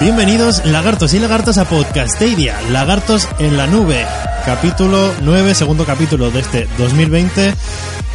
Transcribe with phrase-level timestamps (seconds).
[0.00, 4.06] Bienvenidos lagartos y lagartas a Podcastadia, lagartos en la nube,
[4.46, 7.52] capítulo 9, segundo capítulo de este 2020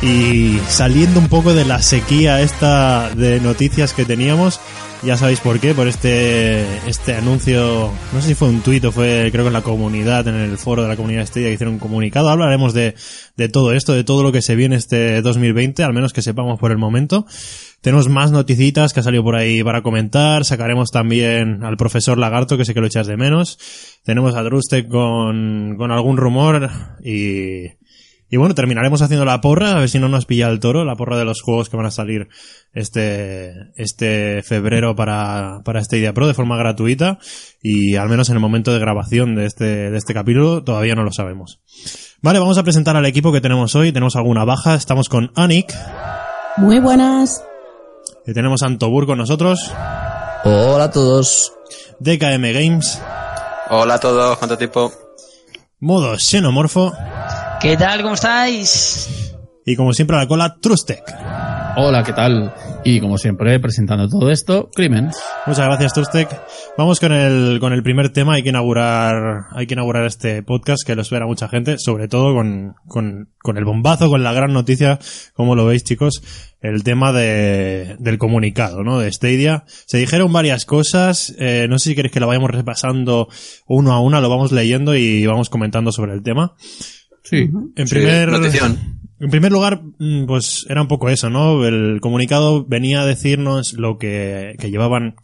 [0.02, 4.60] y saliendo un poco de la sequía esta de noticias que teníamos,
[5.06, 8.92] ya sabéis por qué, por este este anuncio, no sé si fue un tuit o
[8.92, 11.76] fue creo que en la comunidad, en el foro de la comunidad Stadia que hicieron
[11.76, 12.96] un comunicado, hablaremos de,
[13.36, 16.60] de todo esto, de todo lo que se viene este 2020, al menos que sepamos
[16.60, 17.26] por el momento.
[17.82, 20.46] Tenemos más noticitas que ha salido por ahí para comentar.
[20.46, 23.60] Sacaremos también al profesor Lagarto, que sé que lo echas de menos.
[24.04, 26.70] Tenemos a Drustek con, con algún rumor
[27.04, 27.66] y,
[28.34, 30.96] y bueno, terminaremos haciendo la porra, a ver si no nos pilla el toro, la
[30.96, 32.30] porra de los juegos que van a salir
[32.74, 37.20] este, este febrero para, para este Idea Pro de forma gratuita
[37.62, 41.04] y al menos en el momento de grabación de este, de este capítulo todavía no
[41.04, 41.60] lo sabemos.
[42.24, 43.92] Vale, vamos a presentar al equipo que tenemos hoy.
[43.92, 44.74] Tenemos alguna baja.
[44.74, 45.72] Estamos con Anik.
[46.58, 47.44] Muy buenas.
[48.26, 49.72] Y tenemos a Antobur con nosotros.
[50.44, 51.54] Hola a todos.
[52.00, 53.00] DKM Games.
[53.70, 54.92] Hola a todos, ¿cuánto tiempo?
[55.80, 56.94] Modo Xenomorfo.
[57.64, 58.02] ¿Qué tal?
[58.02, 59.34] ¿Cómo estáis?
[59.66, 61.02] Y como siempre a la cola, Trustec.
[61.78, 62.54] Hola, ¿qué tal?
[62.84, 65.12] Y como siempre, presentando todo esto, Crimen.
[65.46, 66.28] Muchas gracias, Trustec.
[66.78, 68.34] Vamos con el, con el primer tema.
[68.34, 72.34] Hay que inaugurar, hay que inaugurar este podcast que lo espera mucha gente, sobre todo
[72.36, 75.00] con, con, con el bombazo, con la gran noticia,
[75.34, 76.22] como lo veis, chicos,
[76.60, 79.00] el tema de, del comunicado, ¿no?
[79.00, 79.64] De Stadia.
[79.68, 83.30] Se dijeron varias cosas, eh, no sé si queréis que lo vayamos repasando
[83.68, 86.56] uno a una, lo vamos leyendo y vamos comentando sobre el tema.
[87.38, 87.50] Sí.
[87.76, 89.00] En primer, notición.
[89.20, 91.66] en primer lugar, mm, pues era un poco eso, ¿no?
[91.66, 95.16] El comunicado venía a decirnos lo que, que llevaban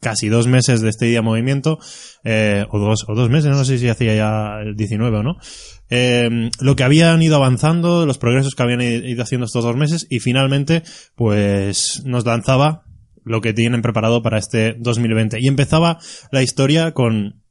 [0.00, 1.78] casi dos meses de este día movimiento,
[2.24, 5.36] eh, o dos, o dos meses, no sé si hacía ya el 19 o no.
[5.90, 10.06] Eh, lo que habían ido avanzando, los progresos que habían ido haciendo estos dos meses,
[10.08, 10.82] y finalmente,
[11.14, 12.84] pues, nos lanzaba
[13.24, 15.38] lo que tienen preparado para este 2020.
[15.40, 15.98] Y empezaba
[16.32, 17.42] la historia con,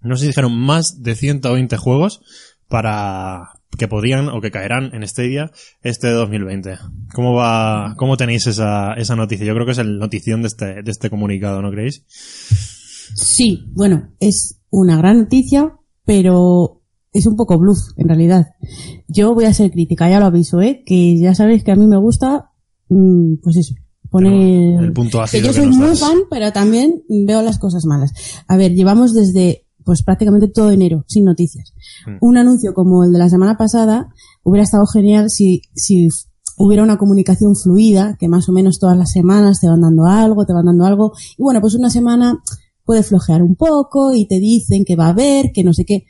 [0.00, 2.20] no sé si dijeron más de 120 juegos
[2.68, 5.50] para que podían o que caerán en Stadia
[5.82, 6.76] este 2020.
[7.12, 9.46] ¿Cómo va, cómo tenéis esa, esa noticia?
[9.46, 12.04] Yo creo que es el notición de este, de este comunicado, ¿no creéis?
[13.16, 16.82] Sí, bueno, es una gran noticia, pero
[17.12, 18.46] es un poco bluff, en realidad.
[19.08, 20.82] Yo voy a ser crítica, ya lo aviso, ¿eh?
[20.84, 22.50] Que ya sabéis que a mí me gusta,
[22.88, 23.74] mm, pues eso,
[24.10, 24.82] poner...
[24.82, 26.00] El punto que ácido yo que soy nos muy das.
[26.00, 28.12] fan, pero también veo las cosas malas.
[28.48, 31.72] A ver, llevamos desde, pues prácticamente todo enero, sin noticias.
[32.06, 32.16] Mm.
[32.20, 34.08] Un anuncio como el de la semana pasada
[34.42, 36.08] hubiera estado genial si, si
[36.56, 40.46] hubiera una comunicación fluida, que más o menos todas las semanas te van dando algo,
[40.46, 41.12] te van dando algo.
[41.36, 42.40] Y bueno, pues una semana
[42.84, 46.04] puede flojear un poco y te dicen que va a haber, que no sé qué.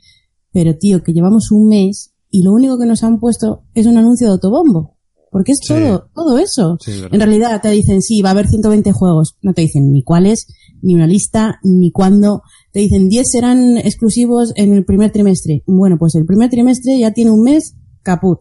[0.53, 3.97] Pero tío, que llevamos un mes y lo único que nos han puesto es un
[3.97, 4.93] anuncio de autobombo.
[5.31, 5.75] Porque es Sí.
[5.75, 6.77] todo, todo eso.
[6.81, 9.37] Sí, en realidad te dicen, sí, va a haber 120 juegos.
[9.43, 10.47] No te dicen ni cuáles,
[10.81, 12.43] ni una lista, ni cuándo.
[12.75, 15.63] Te dicen 10 serán exclusivos en el primer trimestre.
[15.65, 18.41] Bueno, pues el primer trimestre ya tiene un mes caput.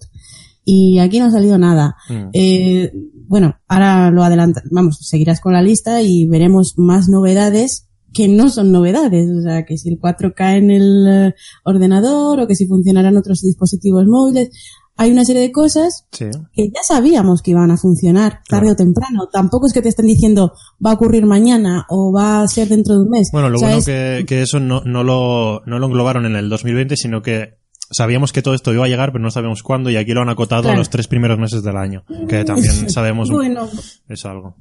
[0.65, 1.95] Y aquí no ha salido nada.
[2.09, 2.29] Mm.
[2.33, 2.91] Eh,
[3.27, 8.49] bueno, ahora lo adelanta, vamos, seguirás con la lista y veremos más novedades que no
[8.49, 9.29] son novedades.
[9.29, 13.41] O sea, que si el 4K en el eh, ordenador o que si funcionarán otros
[13.41, 14.49] dispositivos móviles.
[14.95, 16.25] Hay una serie de cosas Sí.
[16.53, 18.71] que ya sabíamos que iban a funcionar tarde Claro.
[18.71, 19.27] o temprano.
[19.31, 20.53] Tampoco es que te estén diciendo
[20.85, 23.29] va a ocurrir mañana o va a ser dentro de un mes.
[23.31, 26.25] Bueno, lo O sea, bueno es- que, que eso no, no, lo, no lo englobaron
[26.27, 27.57] en el 2020, sino que
[27.89, 30.29] sabíamos que todo esto iba a llegar, pero no sabíamos cuándo, y aquí lo han
[30.29, 33.67] acotado a los tres primeros meses del año, que también sabemos Bueno,
[34.07, 34.55] es algo.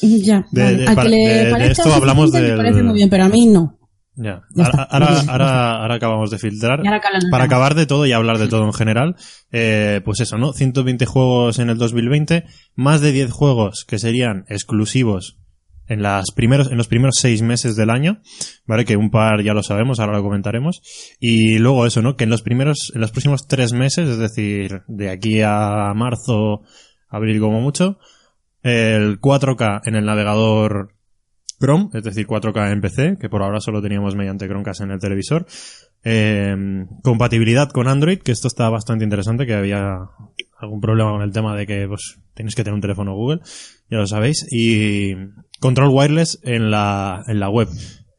[0.00, 0.46] ya.
[0.52, 0.76] De- vale.
[0.78, 3.24] de- a para- que le de- de parezca esto hablamos del- parece muy bien, pero
[3.24, 3.78] a mí no.
[4.14, 4.42] Ya.
[4.56, 6.82] Ahora, ahora, ahora, ahora acabamos de filtrar.
[7.30, 9.16] Para acabar de todo y hablar de todo en general,
[9.50, 10.52] eh, pues eso, ¿no?
[10.52, 12.44] 120 juegos en el 2020,
[12.74, 15.38] más de 10 juegos que serían exclusivos
[15.88, 18.20] en las primeros, en los primeros seis meses del año,
[18.66, 18.84] ¿vale?
[18.84, 20.82] Que un par ya lo sabemos, ahora lo comentaremos.
[21.18, 22.16] Y luego eso, ¿no?
[22.16, 26.62] Que en los primeros, en los próximos tres meses, es decir, de aquí a marzo,
[27.08, 27.98] abril como mucho,
[28.62, 30.94] el 4K en el navegador
[31.62, 34.98] Chrome, es decir, 4K en PC, que por ahora solo teníamos mediante Chromecast en el
[34.98, 35.46] televisor.
[36.04, 36.56] Eh,
[37.04, 39.96] compatibilidad con Android, que esto está bastante interesante, que había
[40.58, 43.40] algún problema con el tema de que pues tienes que tener un teléfono Google,
[43.88, 45.14] ya lo sabéis, y
[45.60, 47.68] control wireless en la, en la web.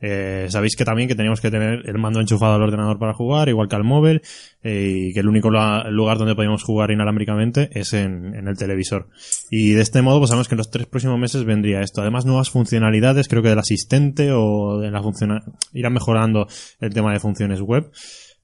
[0.05, 3.47] Eh, sabéis que también que teníamos que tener el mando enchufado al ordenador para jugar,
[3.47, 4.21] igual que al móvil,
[4.61, 9.07] eh, y que el único lugar donde podíamos jugar inalámbricamente es en, el televisor.
[9.49, 12.01] Y de este modo, pues sabemos que en los tres próximos meses vendría esto.
[12.01, 15.41] Además, nuevas funcionalidades, creo que del asistente o de la funciona
[15.71, 16.47] irán mejorando
[16.81, 17.89] el tema de funciones web.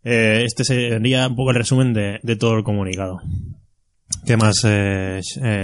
[0.01, 3.19] Eh, este sería un poco el resumen de, todo el comunicado.
[4.25, 5.19] ¿Qué más, eh,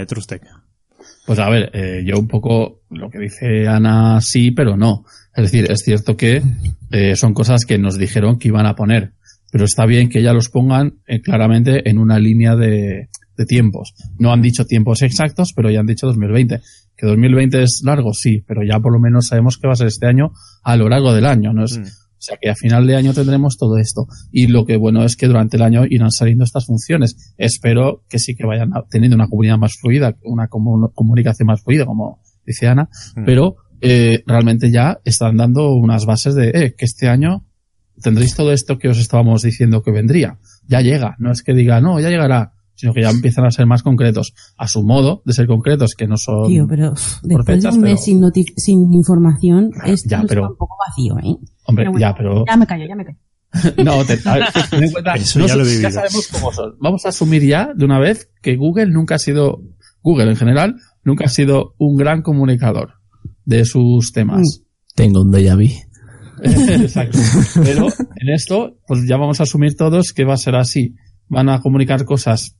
[0.06, 0.42] Trustec?
[1.26, 5.04] Pues a ver, eh, yo un poco lo que dice Ana sí, pero no.
[5.34, 6.42] Es decir, es cierto que
[6.90, 9.12] eh, son cosas que nos dijeron que iban a poner,
[9.50, 13.94] pero está bien que ya los pongan eh, claramente en una línea de, de tiempos.
[14.18, 16.60] No han dicho tiempos exactos, pero ya han dicho 2020.
[16.96, 19.88] Que 2020 es largo, sí, pero ya por lo menos sabemos que va a ser
[19.88, 20.32] este año
[20.62, 21.64] a lo largo del año, ¿no?
[21.64, 21.84] Es, Mm.
[22.18, 24.06] O sea que a final de año tendremos todo esto.
[24.32, 27.34] Y lo que bueno es que durante el año irán saliendo estas funciones.
[27.36, 31.84] Espero que sí que vayan teniendo una comunidad más fluida, una comu- comunicación más fluida,
[31.84, 33.24] como dice Ana, Mm.
[33.24, 37.44] pero eh, realmente ya están dando unas bases de eh, que este año
[38.02, 40.38] tendréis todo esto que os estábamos diciendo que vendría.
[40.66, 41.14] Ya llega.
[41.18, 44.32] No es que diga, no, ya llegará, sino que ya empiezan a ser más concretos.
[44.56, 46.48] A su modo de ser concretos, que no son...
[46.48, 46.92] Tío, pero
[47.22, 51.36] después de un mes pero- sin, sin información, esto ya, está un poco vacío, ¿eh?
[51.66, 52.44] Hombre, Pero bueno, ya, pero...
[52.46, 53.18] Ya me callo, ya me callo.
[53.84, 55.90] No, te, a ver, ten en cuenta, Eso ya lo he vivido.
[55.90, 56.74] sabemos cómo son.
[56.80, 59.62] Vamos a asumir ya de una vez que Google nunca ha sido,
[60.02, 62.94] Google en general, nunca ha sido un gran comunicador
[63.44, 64.62] de sus temas.
[64.94, 65.70] Tengo un déjà vu.
[66.42, 67.18] Exacto.
[67.64, 70.94] Pero en esto, pues ya vamos a asumir todos que va a ser así.
[71.28, 72.56] Van a comunicar cosas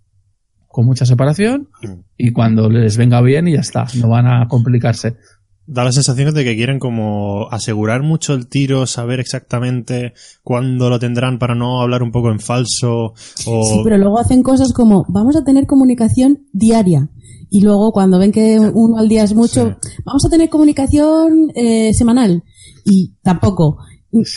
[0.67, 1.69] con mucha separación
[2.17, 3.87] y cuando les venga bien y ya está.
[4.01, 5.17] No van a complicarse.
[5.67, 10.15] Da la sensación de que quieren como asegurar mucho el tiro, saber exactamente
[10.45, 13.15] cuándo lo tendrán para no hablar un poco en falso
[13.47, 13.63] o...
[13.65, 17.11] Sí, pero luego hacen cosas como, vamos a tener comunicación diaria.
[17.51, 21.93] Y luego cuando ven que uno al día es mucho, vamos a tener comunicación eh,
[21.95, 22.45] semanal.
[22.85, 23.79] Y tampoco.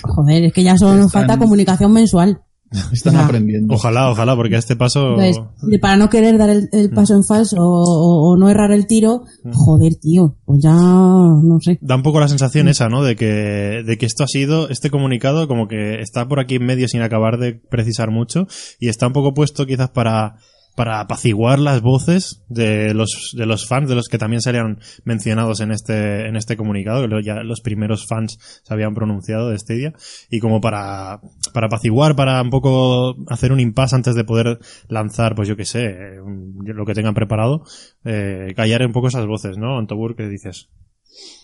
[0.03, 2.41] Joder, es que ya solo nos falta comunicación mensual.
[2.94, 3.25] Están Ya.
[3.25, 3.74] aprendiendo.
[3.74, 5.16] Ojalá, ojalá, porque a este paso...
[5.18, 9.24] De- para no querer dar el, el paso en falso o, no errar el tiro,
[9.51, 11.80] joder, tío, pues ya no sé.
[11.81, 13.04] Da un poco la sensación esa, ¿no?
[13.04, 16.66] De que, de que esto ha sido, este comunicado como que está por aquí en
[16.66, 18.48] medio sin acabar de precisar mucho
[18.80, 20.36] y está un poco puesto quizás para,
[20.79, 25.59] para apaciguar las voces de los, de los fans, de los que también serían mencionados
[25.59, 29.91] en este, en este comunicado, que ya los primeros fans se habían pronunciado de Stadia,
[30.29, 31.19] y como para,
[31.53, 35.65] para apaciguar, para un poco hacer un impasse antes de poder lanzar, pues yo qué
[35.65, 35.97] sé,
[36.63, 37.65] lo que tengan preparado,
[38.05, 39.77] eh, callar un poco esas voces, ¿no?
[39.79, 40.69] Antobur, ¿qué dices?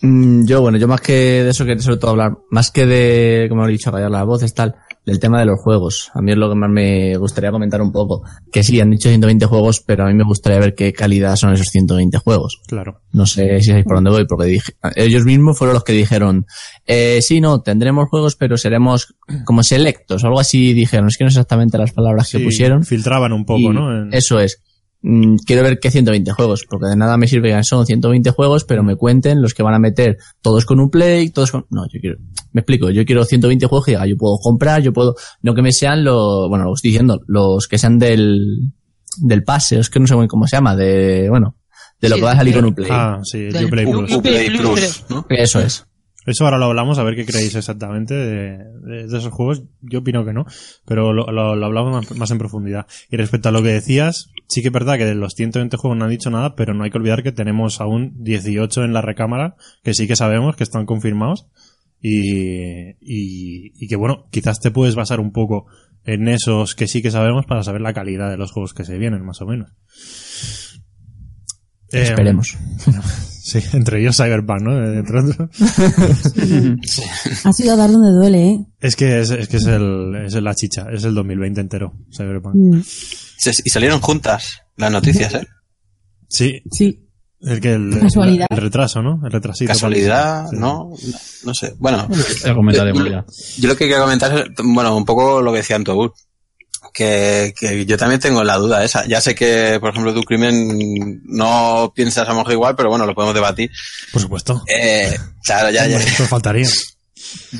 [0.00, 3.48] Mm, yo, bueno, yo más que de eso quería sobre todo hablar, más que de,
[3.50, 4.76] como he dicho, callar las voces, tal,
[5.06, 6.10] del tema de los juegos.
[6.14, 8.22] A mí es lo que más me gustaría comentar un poco.
[8.52, 11.52] Que sí, han dicho 120 juegos, pero a mí me gustaría ver qué calidad son
[11.54, 12.60] esos 120 juegos.
[12.66, 13.00] Claro.
[13.12, 16.44] No sé si sabéis por dónde voy, porque dije, ellos mismos fueron los que dijeron,
[16.86, 19.14] eh, sí, no, tendremos juegos, pero seremos
[19.44, 21.06] como selectos, o algo así dijeron.
[21.08, 22.84] Es que no sé exactamente las palabras que pusieron.
[22.84, 24.02] Filtraban un poco, Y ¿no?
[24.02, 24.60] En- Eso es.
[25.02, 28.64] Mm, quiero ver qué 120 juegos, porque de nada me sirve que son 120 juegos,
[28.64, 31.66] pero me cuenten los que van a meter todos con un play, todos con...
[31.70, 32.16] No, yo quiero...
[32.52, 35.14] Me explico, yo quiero 120 juegos que diga, yo puedo comprar, yo puedo...
[35.42, 36.48] No que me sean los...
[36.48, 38.72] Bueno, lo estoy diciendo, los que sean del...
[39.18, 41.28] Del pase, es que no sé muy cómo se llama, de...
[41.30, 41.56] Bueno,
[42.00, 42.88] de lo Sí, que va a salir con un play.
[42.90, 44.12] Ah, sí, el Uplay Plus.
[44.14, 45.26] Uplay Plus, Plus, ¿no?
[45.30, 45.86] Eso es.
[46.26, 49.62] Eso ahora lo hablamos, a ver qué creéis exactamente de, de- de esos juegos.
[49.80, 50.44] Yo opino que no,
[50.84, 52.86] pero lo, lo- lo hablamos más, más en profundidad.
[53.10, 55.98] Y respecto a lo que decías, sí que es verdad que de los 120 juegos
[55.98, 59.02] no han dicho nada, pero no hay que olvidar que tenemos aún 18 en la
[59.02, 61.46] recámara, que sí que sabemos que están confirmados.
[62.00, 65.66] Y, y, y que bueno, quizás te puedes basar un poco
[66.04, 68.98] en esos que sí que sabemos para saber la calidad de los juegos que se
[68.98, 69.72] vienen, más o menos.
[71.92, 72.56] Eh, Esperemos.
[73.46, 74.92] Sí, entre ellos Cyberpunk, ¿no?
[74.92, 75.36] Entre otros.
[77.44, 78.66] Ha sido a dar donde duele, ¿eh?
[78.80, 82.56] Es que es, es que es el, es la chicha, es el 2020 entero, Cyberpunk.
[82.56, 82.80] Mm,
[83.64, 85.46] Y salieron juntas las noticias, ¿eh?
[86.28, 87.06] Sí, Sí.
[87.40, 88.46] el que el, Casualidad.
[88.50, 89.20] el retraso, ¿no?
[89.24, 89.72] El retrasito.
[89.72, 90.56] Casualidad, Sí.
[90.56, 90.90] ¿no?
[91.44, 91.74] No sé.
[91.78, 92.08] Bueno,
[92.44, 93.24] Ya comentaremos ya.
[93.58, 96.12] yo lo que quiero comentar es, bueno, un poco lo que decía Antobur.
[96.94, 99.06] Que, que yo también tengo la duda esa.
[99.06, 103.04] Ya sé que, por ejemplo, tu crimen no piensas a lo mejor igual, pero bueno,
[103.04, 103.70] lo podemos debatir.
[104.12, 104.62] Por supuesto.
[104.66, 105.14] Eh,
[105.44, 105.98] claro, ya, ya.
[105.98, 106.66] Esto faltaría.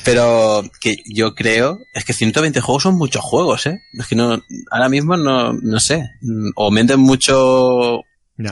[0.05, 3.81] Pero que yo creo, es que 120 juegos son muchos juegos, ¿eh?
[3.99, 6.09] Es que no, ahora mismo no, no sé.
[6.55, 8.03] O meten mucho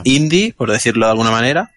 [0.03, 1.71] indie, por decirlo de alguna manera,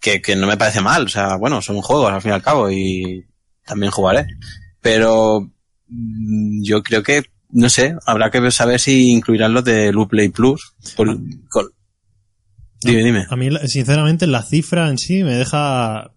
[0.00, 1.04] que, que no me parece mal.
[1.04, 3.26] O sea, bueno, son juegos al fin y al cabo y
[3.66, 4.26] también jugaré.
[4.80, 5.50] Pero
[5.88, 10.74] mm, yo creo que, no sé, habrá que saber si incluirán los de Uplay Plus.
[10.96, 11.18] Por-
[11.48, 11.70] con-
[12.82, 13.26] Dime, dime.
[13.28, 16.12] A mí, sinceramente, la cifra en sí me deja...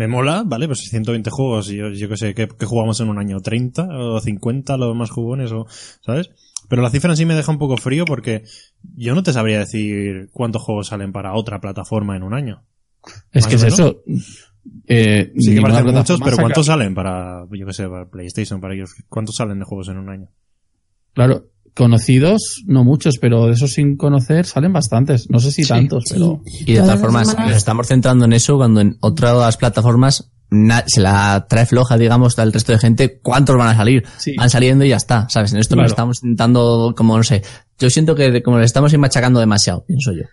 [0.00, 0.66] Me mola, ¿vale?
[0.66, 3.86] Pues 120 juegos, y yo, yo que sé, que, que jugamos en un año 30
[3.90, 5.66] o 50 los más jugones, o,
[6.00, 6.30] ¿sabes?
[6.70, 8.44] Pero la cifra en sí me deja un poco frío porque
[8.96, 12.64] yo no te sabría decir cuántos juegos salen para otra plataforma en un año.
[13.30, 14.02] Es que es eso.
[14.86, 18.72] Eh, Sí que parecen muchos, pero ¿cuántos salen para, yo que sé, para PlayStation, para
[18.72, 18.94] ellos?
[19.10, 20.30] ¿Cuántos salen de juegos en un año?
[21.12, 25.28] Claro, conocidos, no muchos, pero de esos sin conocer salen bastantes.
[25.30, 26.42] No sé si tantos, pero.
[26.66, 30.84] Y de Todas formas, semanas- nos estamos centrando en eso cuando en otras plataformas na-
[30.86, 33.20] se la trae floja, digamos, al resto de gente.
[33.22, 34.04] ¿Cuántos van a salir?
[34.18, 34.34] Sí.
[34.36, 35.52] Van saliendo y ya está, ¿sabes?
[35.52, 35.84] En esto Claro.
[35.84, 37.42] nos estamos intentando, como no sé.
[37.78, 40.24] Yo siento que como le estamos machacando demasiado, pienso yo.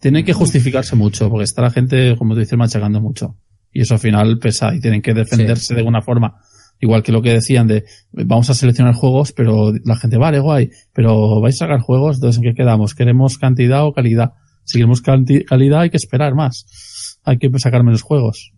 [0.00, 3.36] Tienen que justificarse mucho, porque está la gente, como tú dices, machacando mucho.
[3.72, 6.40] Y eso al final pesa y tienen que defenderse de alguna forma.
[6.80, 10.70] Igual que lo que decían de, vamos a seleccionar juegos, pero la gente, vale, guay,
[10.94, 12.94] pero vais a sacar juegos, entonces ¿en qué quedamos?
[12.94, 14.32] ¿Queremos cantidad o calidad?
[14.64, 17.18] Si queremos calidad hay que esperar más.
[17.24, 18.52] Hay que sacar menos juegos.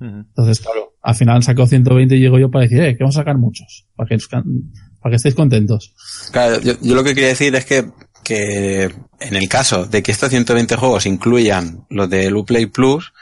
[0.00, 3.16] Entonces, claro, al final han sacado 120 y llego yo para decir, eh, que vamos
[3.16, 5.94] a sacar muchos, que, para que estéis contentos.
[6.32, 7.90] Claro, yo, yo lo que quería decir es que,
[8.22, 8.84] que
[9.20, 13.12] en el caso de que estos 120 juegos incluyan los de Uplay Plus,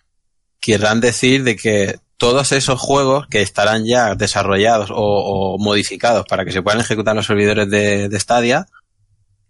[0.61, 6.45] querrán decir de que todos esos juegos que estarán ya desarrollados o, o modificados para
[6.45, 8.67] que se puedan ejecutar en los servidores de, de Stadia,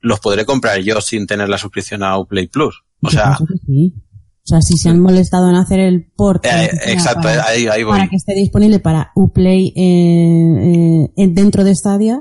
[0.00, 2.82] los podré comprar yo sin tener la suscripción a Uplay Plus.
[3.02, 3.94] O sea, sí.
[3.96, 7.82] O sea, si se han molestado en hacer el port eh, exacto, para, ahí, ahí
[7.82, 7.96] voy.
[7.96, 9.80] para que esté disponible para Uplay eh,
[11.06, 12.20] eh, en- dentro de Stadia,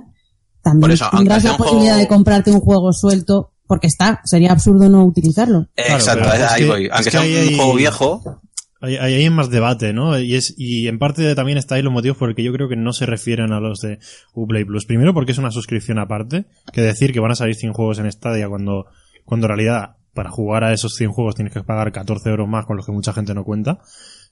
[0.62, 4.22] también Por eso, aunque tendrás la posibilidad juego- de comprarte un juego suelto, porque está,
[4.24, 5.68] sería absurdo no utilizarlo.
[5.76, 6.86] Exacto, es ahí que- voy.
[6.86, 8.42] es Aunque que sea un hay- juego viejo,
[8.86, 10.20] Ahí, hay más debate, ¿no?
[10.20, 12.92] Y es y en parte también está ahí los motivos porque yo creo que no
[12.92, 14.00] se refieren a los de
[14.34, 14.86] Uplay Plus.
[14.86, 18.12] Primero porque es una suscripción aparte, que decir que van a salir 100 juegos en
[18.12, 18.86] Stadia cuando,
[19.24, 22.66] cuando en realidad para jugar a esos 100 juegos tienes que pagar 14 euros más
[22.66, 23.80] con los que mucha gente no cuenta.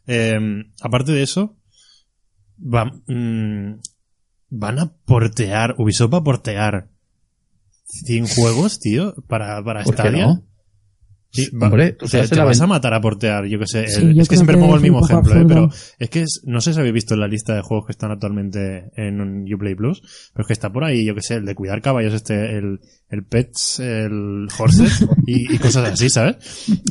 [0.05, 0.37] Eh,
[0.81, 1.55] aparte de eso,
[2.61, 3.79] va- mm,
[4.49, 6.89] van a portear, Ubisoft va a portear
[7.85, 10.25] 100 juegos, tío, para, para ¿Por Stadia.
[10.27, 10.43] no?
[11.33, 13.87] Sí, Hombre, o sea, te la vas ven- a matar a portear, yo que sé.
[13.87, 15.45] Sí, el- yo es que siempre que pongo el mismo ejemplo, ¿eh?
[15.47, 18.11] pero es que es- no sé si habéis visto la lista de juegos que están
[18.11, 20.01] actualmente en un Uplay Plus,
[20.33, 22.81] pero es que está por ahí, yo que sé, el de cuidar caballos, este, el,
[23.09, 26.35] el Pets, el Horses y, y cosas así, ¿sabes?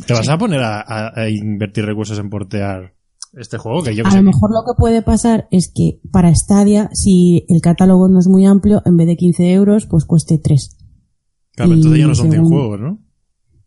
[0.06, 2.94] Te vas a poner a, a- a invertir recursos en portear
[3.35, 4.16] este juego que yo que A sé.
[4.16, 8.26] lo mejor lo que puede pasar es que para Stadia, si el catálogo no es
[8.26, 10.78] muy amplio, en vez de 15 euros, pues cueste 3.
[11.56, 12.99] Claro, entonces ya no son 100 según- juegos, ¿no?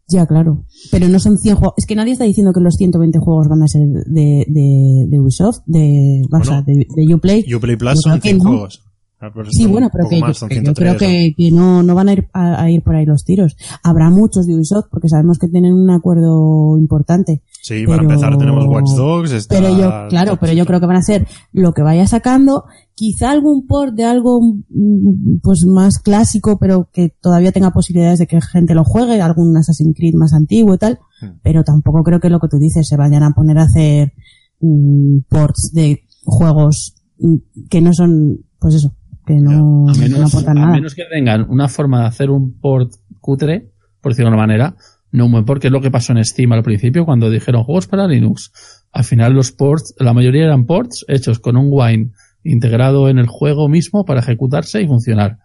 [0.09, 0.65] Ya, claro.
[0.91, 1.73] Pero no son 100 juegos.
[1.77, 5.19] Es que nadie está diciendo que los 120 juegos van a ser de, de, de
[5.19, 7.43] Ubisoft, de, o sea, de, de Uplay.
[7.55, 8.43] Uplay Plus son creo que 100 no.
[8.49, 8.83] juegos.
[9.21, 11.81] Ah, Sí, bueno, pero que, más, yo, son que yo 103, creo que, que no,
[11.81, 13.55] no van a ir a, a ir por ahí los tiros.
[13.81, 17.41] Habrá muchos de Ubisoft porque sabemos que tienen un acuerdo importante.
[17.61, 20.97] Sí, para empezar tenemos Watch Dogs, está- Pero yo, claro, pero yo creo que van
[20.97, 22.65] a ser lo que vaya sacando,
[22.95, 28.27] quizá algún port de algo mm, pues más clásico, pero que todavía tenga posibilidades de
[28.27, 31.39] que gente lo juegue, algún Assassin's Creed más antiguo y tal, Hmm.
[31.41, 34.13] pero tampoco creo que lo que tú dices se vayan a poner a hacer
[34.59, 38.93] mm, ports de juegos mm, que no son, pues eso,
[39.25, 40.73] que no, A no menos, aportan a nada.
[40.73, 43.71] menos que tengan una forma de hacer un port cutre,
[44.01, 44.75] por decirlo de una manera,
[45.11, 47.63] no un buen port, que es lo que pasó en Steam al principio cuando dijeron
[47.63, 48.51] juegos para Linux.
[48.91, 52.11] Al final los ports, la mayoría eran ports hechos con un Wine
[52.43, 55.37] integrado en el juego mismo para ejecutarse y funcionar.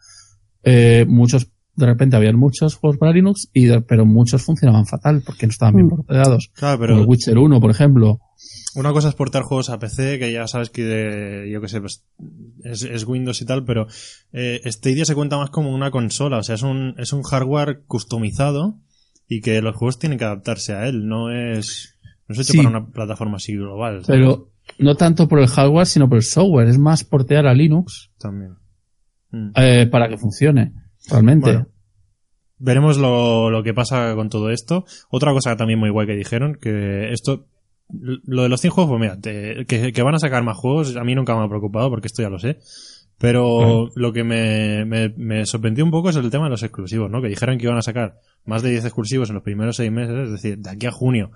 [0.64, 5.22] Eh, muchos, de repente habían muchos juegos para Linux, y de- pero muchos funcionaban fatal
[5.24, 5.90] porque no estaban bien Mm.
[5.90, 6.50] porteados.
[6.54, 8.20] Claro, Como pero el Witcher 1, por ejemplo.
[8.74, 11.80] Una cosa es portar juegos a PC, que ya sabes que de- yo que sé,
[11.80, 12.04] pues
[12.64, 13.86] es, es Windows y tal, pero
[14.32, 17.82] eh, Stadia se cuenta más como una consola, o sea, es un, es un hardware
[17.86, 18.76] customizado
[19.28, 21.94] y que los juegos tienen que adaptarse a él, no es,
[22.28, 22.58] no es hecho Sí.
[22.58, 24.02] para una plataforma así global.
[24.06, 26.68] Pero no tanto por el hardware, sino por el software.
[26.68, 28.56] Es más portear a Linux También.
[29.30, 29.50] Mm.
[29.56, 30.72] eh, para que funcione.
[31.10, 31.50] Realmente.
[31.52, 31.66] Bueno,
[32.58, 34.84] veremos lo, lo que pasa con todo esto.
[35.10, 37.46] Otra cosa también muy guay que dijeron, que esto,
[37.90, 40.96] lo de los 100 juegos, pues mira, te- que, que van a sacar más juegos,
[40.96, 42.58] a mí nunca me ha preocupado porque esto ya lo sé.
[43.20, 47.10] Pero lo que me, me, me sorprendió un poco es el tema de los exclusivos,
[47.10, 47.20] ¿no?
[47.20, 50.14] Que dijeron que iban a sacar más de 10 exclusivos en los primeros 6 meses,
[50.26, 51.32] es decir, de aquí a junio,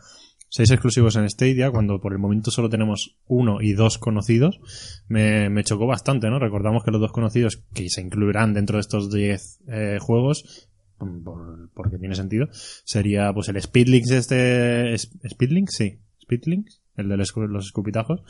[0.55, 4.61] 6 exclusivos en Stadia, cuando por el momento solo tenemos uno y dos conocidos,
[5.09, 6.39] me, me chocó bastante, ¿no?
[6.39, 10.69] Recordamos que los dos conocidos, que se incluirán dentro de estos 10 eh, juegos,
[10.99, 12.49] por- porque tiene sentido,
[12.85, 18.23] sería pues el Speedlinks este, ¿es- Speedlinks, sí, Speedlinks, el de los, los escupitajos,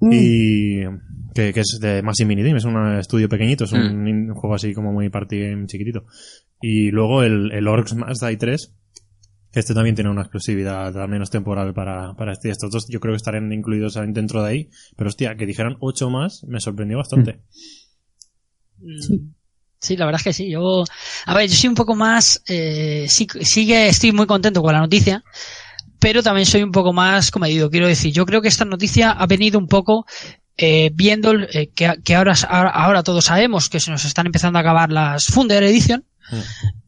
[0.00, 0.10] Mm.
[0.12, 0.80] y
[1.34, 4.54] que, que es de Massive Mini Team, es un estudio pequeñito, es un, un juego
[4.54, 6.04] así como muy party game chiquitito.
[6.62, 8.87] Y luego el, el Orcs Mass Die 3, que
[9.60, 12.50] este también tiene una exclusividad al menos temporal para, para este.
[12.50, 16.10] Estos dos yo creo que estarán incluidos dentro de ahí, pero hostia, que dijeran 8
[16.10, 17.40] más me sorprendió bastante.
[19.00, 19.32] Sí.
[19.80, 20.50] Sí, la verdad es que sí.
[20.50, 20.84] Yo,
[21.26, 24.72] a ver, yo soy un poco más, eh, sí, sí que estoy muy contento con
[24.72, 25.22] la noticia,
[26.00, 27.70] pero también soy un poco más comedido.
[27.70, 30.04] Quiero decir, yo creo que esta noticia ha venido un poco
[30.56, 34.58] eh, viendo eh, que, que ahora, ahora, ahora todos sabemos que se nos están empezando
[34.58, 36.04] a acabar las Funder Edition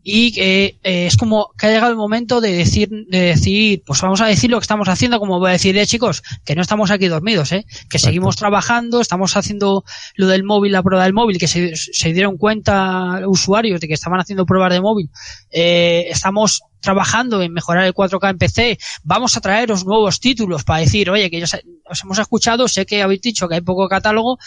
[0.02, 4.00] y que eh, es como que ha llegado el momento de decir, de decir, pues
[4.00, 6.62] vamos a decir lo que estamos haciendo, como voy a decir, eh, chicos, que no
[6.62, 11.12] estamos aquí dormidos, eh, que seguimos trabajando, estamos haciendo lo del móvil, la prueba del
[11.12, 15.10] móvil, que se, se dieron cuenta usuarios de que estaban haciendo pruebas de móvil,
[15.50, 20.80] eh, estamos trabajando en mejorar el 4K en PC, vamos a traeros nuevos títulos para
[20.80, 21.46] decir, oye, que ya
[21.84, 24.38] os hemos escuchado, sé que habéis dicho que hay poco catálogo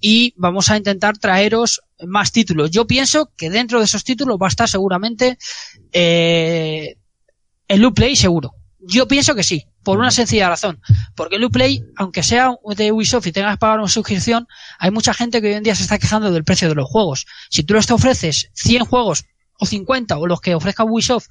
[0.00, 2.70] y vamos a intentar traeros más títulos.
[2.70, 5.11] Yo pienso que dentro de esos títulos va a estar seguramente
[5.92, 6.96] eh,
[7.68, 8.54] el Uplay seguro.
[8.80, 10.80] Yo pienso que sí, por una sencilla razón.
[11.14, 14.46] Porque el Uplay, aunque sea de Ubisoft y tengas que pagar una suscripción,
[14.78, 17.26] hay mucha gente que hoy en día se está quejando del precio de los juegos.
[17.50, 19.24] Si tú les te ofreces 100 juegos
[19.58, 21.28] o 50 o los que ofrezca Ubisoft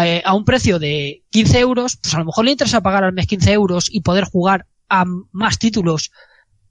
[0.00, 3.12] eh, a un precio de 15 euros, pues a lo mejor le interesa pagar al
[3.12, 6.10] mes 15 euros y poder jugar a más títulos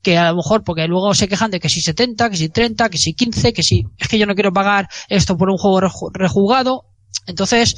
[0.03, 2.89] que a lo mejor, porque luego se quejan de que si 70, que si 30,
[2.89, 5.81] que si 15, que si es que yo no quiero pagar esto por un juego
[5.81, 6.83] reju- rejugado.
[7.25, 7.75] Entonces,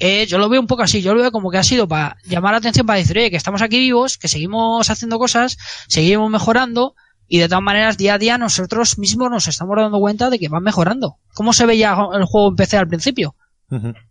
[0.00, 2.16] eh, yo lo veo un poco así, yo lo veo como que ha sido para
[2.24, 5.56] llamar la atención, para decir, oye, que estamos aquí vivos, que seguimos haciendo cosas,
[5.88, 6.94] seguimos mejorando,
[7.28, 10.48] y de todas maneras, día a día nosotros mismos nos estamos dando cuenta de que
[10.48, 11.18] van mejorando.
[11.34, 13.36] ¿Cómo se veía el juego en PC al principio?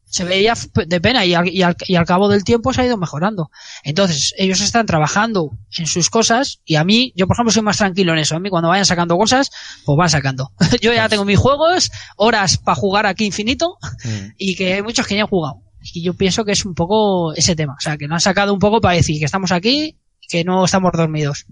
[0.05, 0.53] Se veía
[0.87, 3.51] de pena y al, y, al, y al cabo del tiempo se ha ido mejorando.
[3.83, 7.77] Entonces, ellos están trabajando en sus cosas y a mí, yo por ejemplo soy más
[7.77, 8.35] tranquilo en eso.
[8.35, 9.51] A mí cuando vayan sacando cosas,
[9.85, 10.51] pues van sacando.
[10.81, 14.33] yo ya tengo mis juegos, horas para jugar aquí infinito Mm.
[14.37, 15.61] y que hay muchos que ya han jugado.
[15.93, 17.73] Y yo pienso que es un poco ese tema.
[17.77, 20.65] O sea, que lo han sacado un poco para decir que estamos aquí, que no
[20.65, 21.45] estamos dormidos.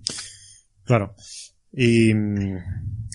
[0.84, 1.16] Claro.
[1.74, 2.14] Y,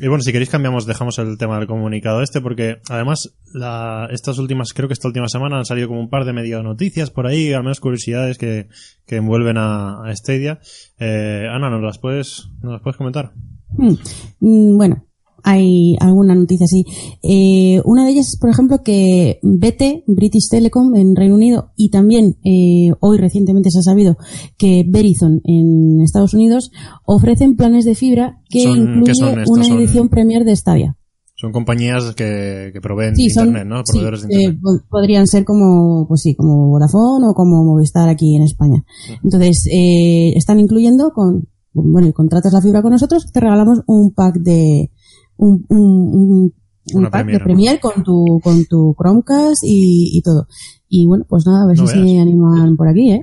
[0.01, 4.39] y bueno, si queréis cambiamos, dejamos el tema del comunicado este, porque además la, estas
[4.39, 7.27] últimas, creo que esta última semana han salido como un par de medio noticias por
[7.27, 8.69] ahí, al menos curiosidades que,
[9.07, 10.13] que envuelven a, a.
[10.99, 13.33] Eh, Ana, ¿nos las puedes, nos las puedes comentar?
[13.77, 13.95] Mm,
[14.41, 15.07] mm, bueno,
[15.43, 16.85] hay alguna noticia así.
[17.23, 21.91] Eh, una de ellas es, por ejemplo, que BT, British Telecom en Reino Unido, y
[21.91, 24.17] también eh, hoy recientemente se ha sabido
[24.59, 26.71] que Verizon en Estados Unidos
[27.05, 30.97] ofrecen planes de fibra que Son- incluye ¿qué son una Son- edición Premier de Stadia.
[31.35, 33.83] Son compañías que, que proveen Sí, son, internet, ¿no?
[33.85, 34.61] sí, Proveedores de eh, internet.
[34.63, 38.85] po- podrían ser como, pues sí, como Vodafone o como Movistar aquí en España.
[39.25, 44.13] Entonces, eh, están incluyendo con, bueno, y contratas la fibra con nosotros, te regalamos un
[44.15, 44.92] pack de,
[45.37, 46.55] un, un, un-
[46.95, 50.47] un pack Premier, de Premier con tu, con tu Chromecast y, y todo.
[50.89, 52.09] Y bueno, pues nada, a ver No si veas.
[52.11, 53.21] se animan por aquí, ¿eh?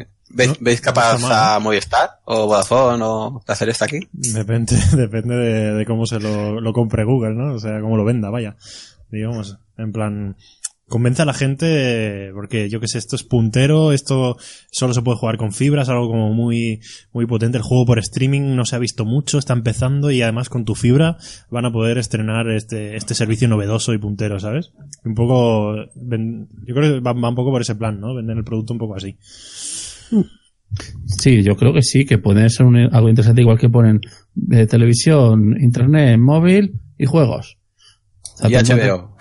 [0.61, 3.99] ¿Veis, capaz a Movistar o Vodafone o de hacer esto aquí?
[4.13, 7.55] Depende, depende de, de cómo se lo, lo compre Google, ¿no?
[7.55, 8.55] O sea, cómo lo venda, vaya.
[9.11, 10.35] Digamos, en plan,
[10.89, 14.35] convence a la gente, porque yo que sé, esto es puntero, esto
[14.71, 16.81] solo se puede jugar con fibras, algo como muy,
[17.13, 17.57] muy potente.
[17.57, 20.75] El juego por streaming no se ha visto mucho, está empezando y además con tu
[20.75, 21.17] fibra
[21.49, 24.73] van a poder estrenar este, este servicio novedoso y puntero, ¿sabes?
[25.05, 28.15] Un poco, yo creo que va, va un poco por ese plan, ¿no?
[28.15, 29.15] Vender el producto un poco así.
[31.05, 34.01] Sí, yo creo que sí, que puede ser un- algo interesante, igual que ponen
[34.51, 37.58] eh, televisión, internet, móvil y juegos.
[38.43, 39.15] Y HBO.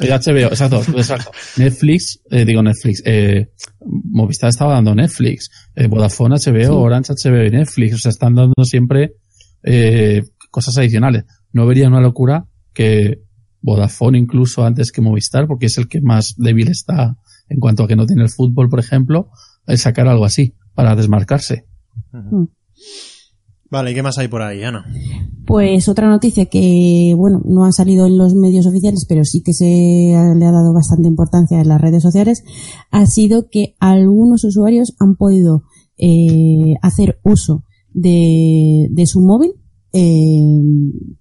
[0.00, 1.30] Y HBO, exacto, exacto.
[1.56, 3.50] Netflix, eh, digo Netflix, eh,
[3.84, 8.64] Movistar estaba dando Netflix, eh, Vodafone HBO, Orange HBO y Netflix, o sea, están dando
[8.64, 9.14] siempre
[9.62, 11.24] eh, cosas adicionales.
[11.52, 13.22] No vería una locura que
[13.60, 17.16] Vodafone incluso antes que Movistar, porque es el que más débil está
[17.48, 19.30] en cuanto a que no tiene el fútbol, por ejemplo,
[19.66, 21.66] el sacar algo así para desmarcarse.
[23.70, 24.84] Vale, ¿y qué más hay por ahí, Ana?
[25.46, 29.52] Pues otra noticia que, bueno, no ha salido en los medios oficiales, pero sí que
[29.52, 32.42] se le ha dado bastante importancia en las redes sociales,
[32.90, 35.62] ha sido que algunos usuarios han podido
[35.98, 39.52] eh, hacer uso de, de su móvil
[39.92, 40.62] eh,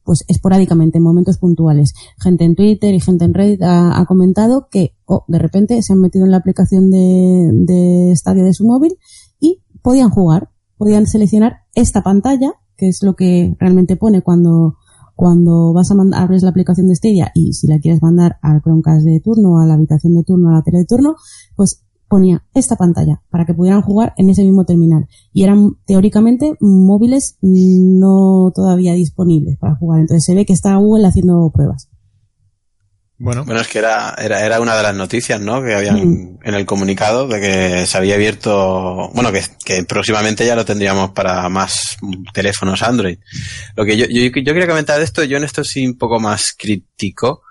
[0.04, 1.94] pues esporádicamente, en momentos puntuales.
[2.22, 6.00] Gente en Twitter y gente en Reddit ha, comentado que oh, de repente se han
[6.00, 8.96] metido en la aplicación de, de Stadia de su móvil
[9.40, 14.78] y podían jugar, podían seleccionar esta pantalla, que es lo que realmente pone cuando
[15.14, 18.62] cuando vas a mandar, abres la aplicación de Stadia y si la quieres mandar al
[18.62, 21.16] Chromecast de turno, a la habitación de turno, a la tele de turno,
[21.58, 25.10] pues ponía esta pantalla para que pudieran jugar en ese mismo terminal.
[25.34, 30.00] Y eran teóricamente móviles no todavía disponibles para jugar.
[30.00, 31.89] Entonces se ve que está Google haciendo pruebas.
[33.22, 35.62] Bueno, Bueno, es que era, era, era una de las noticias, ¿no?
[35.62, 36.40] Que habían Mm.
[36.42, 41.12] en el comunicado de que se había abierto, bueno, que, que próximamente ya lo tendríamos
[41.12, 41.98] para más
[42.34, 43.18] teléfonos Android.
[43.76, 46.20] Lo que yo, yo, yo quería comentar de esto, yo en esto sí un poco
[46.20, 47.42] más crítico,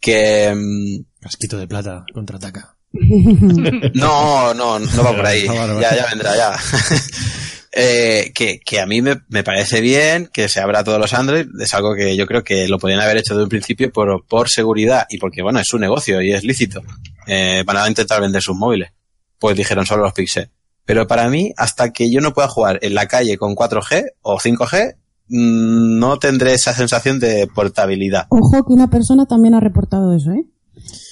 [0.00, 2.76] que, mm, casquito de plata contraataca.
[3.94, 5.46] no, no, no va por ahí.
[5.50, 5.78] Ah.
[5.80, 6.56] Ya, ya vendrá, ya.
[7.80, 11.46] Eh, que, que a mí me, me parece bien que se abra todos los Android.
[11.60, 14.48] Es algo que yo creo que lo podrían haber hecho desde un principio por, por
[14.48, 16.82] seguridad y porque, bueno, es su negocio y es lícito.
[17.28, 18.90] Eh, van a intentar vender sus móviles.
[19.38, 20.50] Pues dijeron solo los Pixel.
[20.84, 24.38] Pero para mí, hasta que yo no pueda jugar en la calle con 4G o
[24.38, 24.96] 5G,
[25.28, 28.26] mm, no tendré esa sensación de portabilidad.
[28.30, 30.46] Ojo que una persona también ha reportado eso, ¿eh?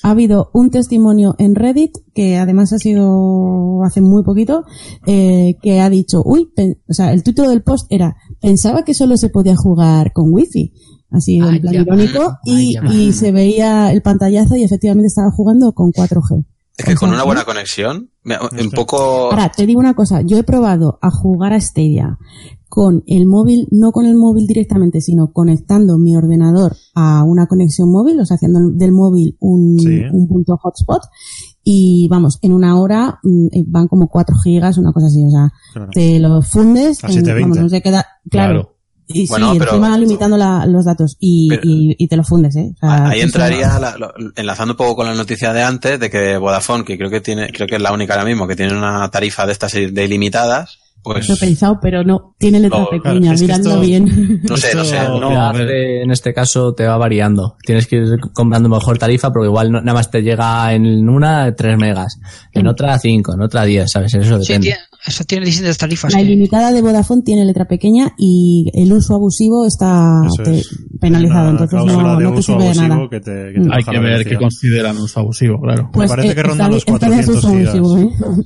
[0.02, 4.64] Ha habido un testimonio en Reddit, que además ha sido hace muy poquito,
[5.06, 6.50] eh, que ha dicho, uy,
[6.88, 10.72] o sea, el título del post era, pensaba que solo se podía jugar con wifi.
[11.10, 15.92] Así en plan irónico, y, y se veía el pantallazo y efectivamente estaba jugando con
[15.92, 16.44] 4G.
[16.78, 19.30] Es que con una buena conexión, un poco...
[19.30, 22.18] Ahora, te digo una cosa, yo he probado a jugar a Stadia
[22.68, 27.90] con el móvil, no con el móvil directamente, sino conectando mi ordenador a una conexión
[27.90, 30.02] móvil, o sea, haciendo del móvil un, Sí.
[30.12, 31.00] un punto hotspot.
[31.64, 35.30] Y vamos, en una hora mm, eh, van como 4 gigas, una cosa así, o
[35.30, 35.90] sea, Claro.
[35.94, 37.40] te lo fundes, A en- 720.
[37.42, 38.52] vamos, no se queda, claro.
[38.62, 38.75] Claro.
[39.08, 42.24] Y Bueno, sí, pero- encima limitando la- los datos y, Pero- y, y te lo
[42.24, 42.72] fundes, ¿eh?
[42.74, 46.10] O sea, Ahí entraría, la- lo- enlazando un poco con la noticia de antes, de
[46.10, 48.76] que Vodafone, que creo que tiene, creo que es la única ahora mismo que tiene
[48.76, 50.78] una tarifa de estas de ilimitadas,
[51.12, 54.40] pues Lo he pensado, pero no, tiene letra No, claro, pequeña, que miradlo esto- bien.
[54.48, 54.96] no sé, no sé.
[55.08, 57.56] No- en este caso te va variando.
[57.64, 61.54] Tienes que ir comprando mejor tarifa porque igual no- nada más te llega en una
[61.54, 62.18] 3 megas,
[62.52, 64.14] en otra 5, en otra 10, ¿sabes?
[64.14, 64.66] Eso Sí, depende.
[64.66, 66.12] tiene, eso tiene distintas tarifas.
[66.12, 70.68] La que- ilimitada de Vodafone tiene letra pequeña y el uso abusivo está es.
[71.00, 73.08] penalizado, Una entonces no, de no te uso sirve de nada.
[73.08, 75.88] que te, que te Hay que ver qué consideran uso abusivo, claro.
[75.92, 78.44] Pues parece eh, que rondan está, los está bien 400 uso abusivo, ¿eh?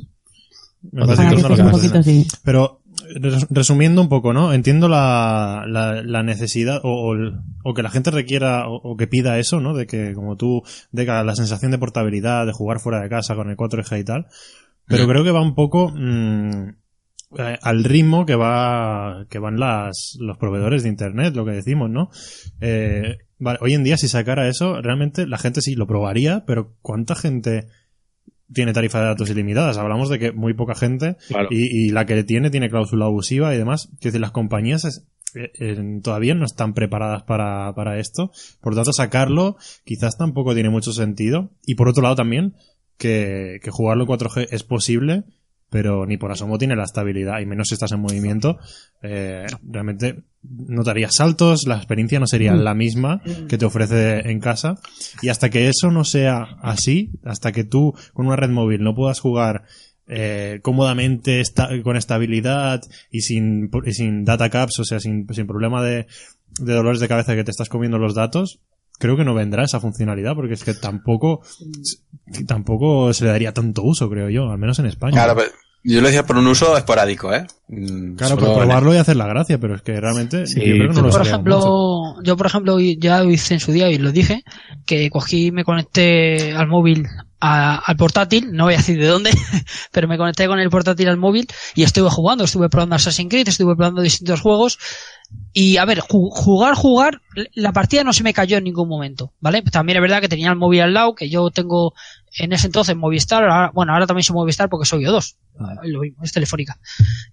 [0.93, 1.73] Me parece que Para rondan que los estés un 400.
[1.73, 2.27] poquito así.
[2.45, 2.81] Pero
[3.21, 4.53] res- resumiendo un poco, ¿no?
[4.53, 8.97] Entiendo la, la, la necesidad o, o el- o que la gente requiera o, o
[8.97, 9.75] que pida eso, ¿no?
[9.75, 10.63] De que como tú,
[10.93, 14.05] de que la sensación de portabilidad, de jugar fuera de casa con el 4G y
[14.05, 14.27] tal.
[14.87, 16.69] Pero creo que va un poco mm,
[17.39, 21.89] eh, al ritmo que va que van las los proveedores de internet, lo que decimos,
[21.91, 22.11] ¿no?
[22.61, 26.75] Eh, vale, hoy en día si sacara eso, realmente la gente sí lo probaría, pero
[26.83, 27.67] ¿cuánta gente
[28.53, 29.77] tiene tarifa de datos ilimitadas?
[29.79, 31.49] Hablamos de que muy poca gente Claro.
[31.51, 33.89] y, y la que tiene tiene cláusula abusiva y demás.
[33.95, 38.33] Es decir, las compañías es- eh, eh, todavía no están preparadas para, para esto.
[38.61, 41.51] Por lo tanto, sacarlo quizás tampoco tiene mucho sentido.
[41.65, 42.55] Y por otro lado también,
[42.99, 45.23] que, que jugarlo en 4G es posible,
[45.71, 48.59] pero ni por asomo tiene la estabilidad, y menos si estás en movimiento.
[49.03, 52.61] Eh, realmente notarías saltos, la experiencia no sería Mm.
[52.63, 54.75] la misma que te ofrece en casa.
[55.23, 58.95] Y hasta que eso no sea así, hasta que tú con una red móvil no
[58.95, 59.63] puedas jugar
[60.13, 62.81] eh, cómodamente esta- con estabilidad
[63.13, 66.09] y sin, y sin data caps, o sea, sin, sin problema de,
[66.61, 68.59] de dolores de cabeza que te estás comiendo los datos,
[69.01, 71.41] creo que no vendrá esa funcionalidad porque es que tampoco
[72.47, 75.13] tampoco se le daría tanto uso, creo yo, al menos en España.
[75.25, 75.43] Claro,
[75.83, 77.47] yo lo decía por un uso esporádico, ¿eh?
[77.69, 80.61] Mm, Claro, solo por en- probarlo y hacer la gracia, pero es que realmente Sí,
[80.61, 81.23] yo creo que no lo por mucho.
[81.23, 84.45] ejemplo, yo por ejemplo ya lo hice en su día y lo dije,
[84.87, 87.07] que cogí y me conecté al móvil
[87.41, 89.31] a- al portátil, no voy a decir de dónde,
[89.93, 93.49] pero me conecté con el portátil al móvil y estuve jugando, estuve probando Assassin's Creed,
[93.49, 94.79] estuve probando distintos juegos
[95.53, 97.21] y a ver, ju- jugar, jugar,
[97.55, 99.63] la partida no se me cayó en ningún momento, ¿vale?
[99.63, 101.93] También es verdad que tenía el móvil al lado, que yo tengo
[102.39, 105.37] en ese entonces Movistar, ahora- bueno, ahora también soy Movistar porque soy yo dos,
[105.83, 106.79] lo mismo, es telefónica.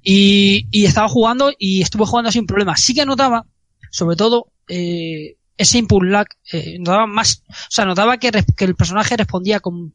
[0.01, 2.75] Y, y estaba jugando y estuve jugando sin problema.
[2.75, 3.45] Sí que notaba,
[3.91, 9.15] sobre todo, eh, ese input lag, eh, notaba más, o sea, notaba que, el personaje
[9.17, 9.93] respondía con,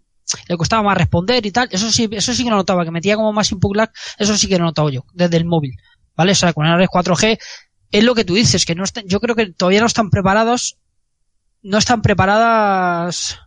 [0.49, 1.69] le costaba más responder y tal.
[1.71, 4.47] Eso sí, eso sí que lo notaba, que metía como más input lag, eso sí
[4.49, 5.77] que lo he notado yo, desde el móvil.
[6.15, 6.33] ¿Vale?
[6.33, 7.39] O sea, con el red 4G,
[7.93, 10.79] es lo que tú dices, que no están, yo creo que todavía no están preparados,
[11.63, 13.39] no están preparadas,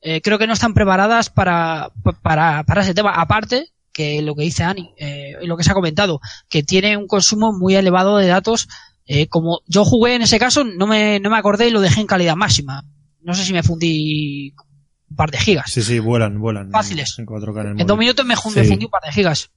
[0.00, 1.90] eh, creo que no están preparadas para,
[2.22, 3.12] para, para ese tema.
[3.12, 6.96] Aparte, que lo que dice Ani, eh, y lo que se ha comentado, que tiene
[6.96, 8.68] un consumo muy elevado de datos.
[9.04, 12.00] Eh, como yo jugué en ese caso, no me, no me acordé y lo dejé
[12.00, 12.84] en calidad máxima.
[13.20, 14.54] No sé si me fundí
[15.10, 15.70] un par de gigas.
[15.70, 16.70] Sí, sí, vuelan, vuelan.
[16.70, 17.18] Fáciles.
[17.18, 18.64] En 4K en el dos minutos me, Sí.
[18.64, 19.50] fundí un par de gigas.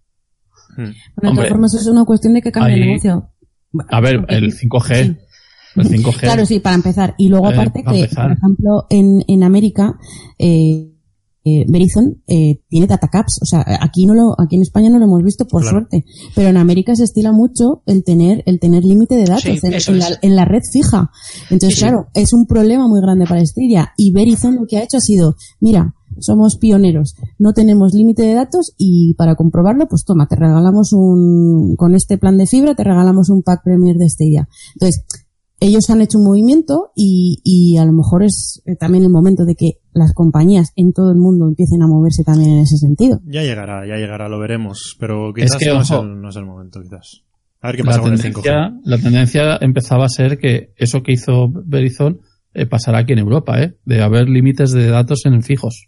[0.75, 3.31] Bueno, de Hombre, todas formas es una cuestión de que cambie el ahí- negocio.
[3.89, 5.17] A ver, el 5G,
[5.75, 5.81] Sí.
[5.81, 6.19] El 5G.
[6.21, 7.15] Claro, sí, para empezar.
[7.17, 8.29] Y luego Eh, aparte que, empezar.
[8.29, 9.97] por ejemplo, en, en América,
[10.39, 10.91] eh,
[11.47, 13.39] eh, Verizon eh, tiene datacaps.
[13.41, 15.79] O sea, aquí no lo, aquí en España no lo hemos visto, por Claro.
[15.79, 16.05] suerte.
[16.33, 19.99] Pero en América se estila mucho el tener, el tener límite de datos Sí, en,
[19.99, 21.11] la, en la red fija.
[21.51, 21.81] Entonces, Sí, sí.
[21.81, 23.91] claro, es un problema muy grande para Stadia.
[23.97, 28.33] Y Verizon lo que ha hecho ha sido, mira, somos pioneros, no tenemos límite de
[28.33, 32.83] datos y para comprobarlo, pues toma, te regalamos un, con este plan de fibra, te
[32.83, 34.47] regalamos un pack premier de Stadia.
[34.75, 35.05] Entonces,
[35.59, 39.45] ellos han hecho un movimiento y, y a lo mejor es eh, también el momento
[39.45, 43.21] de que las compañías en todo el mundo empiecen a moverse también en ese sentido.
[43.25, 44.97] Ya llegará, ya llegará, lo veremos.
[44.99, 47.23] Pero quizás que, no, es el, no es el momento, quizás.
[47.61, 48.81] A ver qué la pasa con el tendencia, 5G.
[48.83, 52.19] la tendencia empezaba a ser que eso que hizo Verizon
[52.53, 53.75] eh, pasará aquí en Europa, ¿eh?
[53.85, 55.87] De haber límites de datos en fijos.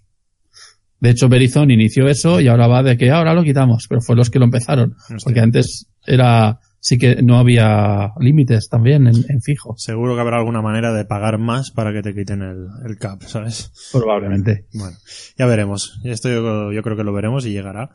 [1.00, 4.16] De hecho, Verizon inició eso y ahora va de que ahora lo quitamos, pero fue
[4.16, 4.94] los que lo empezaron.
[4.98, 5.18] Hostia.
[5.24, 9.76] Porque antes era, sí que no había límites también en, en fijo.
[9.78, 13.22] Seguro que habrá alguna manera de pagar más para que te quiten el, el cap,
[13.24, 13.72] ¿sabes?
[13.92, 14.66] Probablemente.
[14.74, 14.98] Bueno,
[15.38, 16.00] ya veremos.
[16.04, 17.92] Esto yo, yo creo que lo veremos y llegará.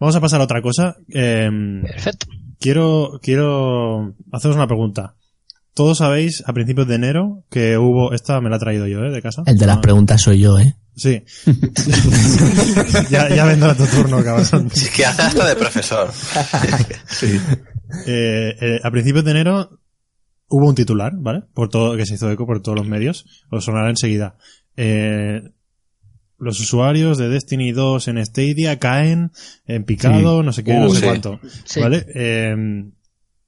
[0.00, 0.96] Vamos a pasar a otra cosa.
[1.12, 1.50] Eh,
[1.82, 2.26] Perfecto.
[2.58, 5.14] quiero, quiero haceros una pregunta.
[5.74, 9.10] Todos sabéis a principios de enero que hubo, esta me la he traído yo, ¿eh?
[9.10, 9.42] De casa.
[9.46, 10.74] El de las Ah, preguntas soy yo, ¿eh?
[10.96, 11.22] Sí.
[13.10, 14.70] ya, ya vendrá tu turno, cabrón.
[14.72, 16.10] Es que hace hasta de profesor.
[18.06, 19.78] Eh, eh, a principios de enero
[20.48, 21.42] hubo un titular, ¿vale?
[21.54, 23.44] Por todo, que se hizo eco por todos los medios.
[23.50, 24.36] Os sonará enseguida.
[24.76, 25.42] Eh,
[26.38, 29.30] los usuarios de Destiny 2 en Stadia caen
[29.66, 31.06] en picado, no sé qué, no sé sí.
[31.06, 31.40] cuánto.
[31.64, 31.80] Sí.
[31.80, 32.04] ¿Vale?
[32.14, 32.56] Eh,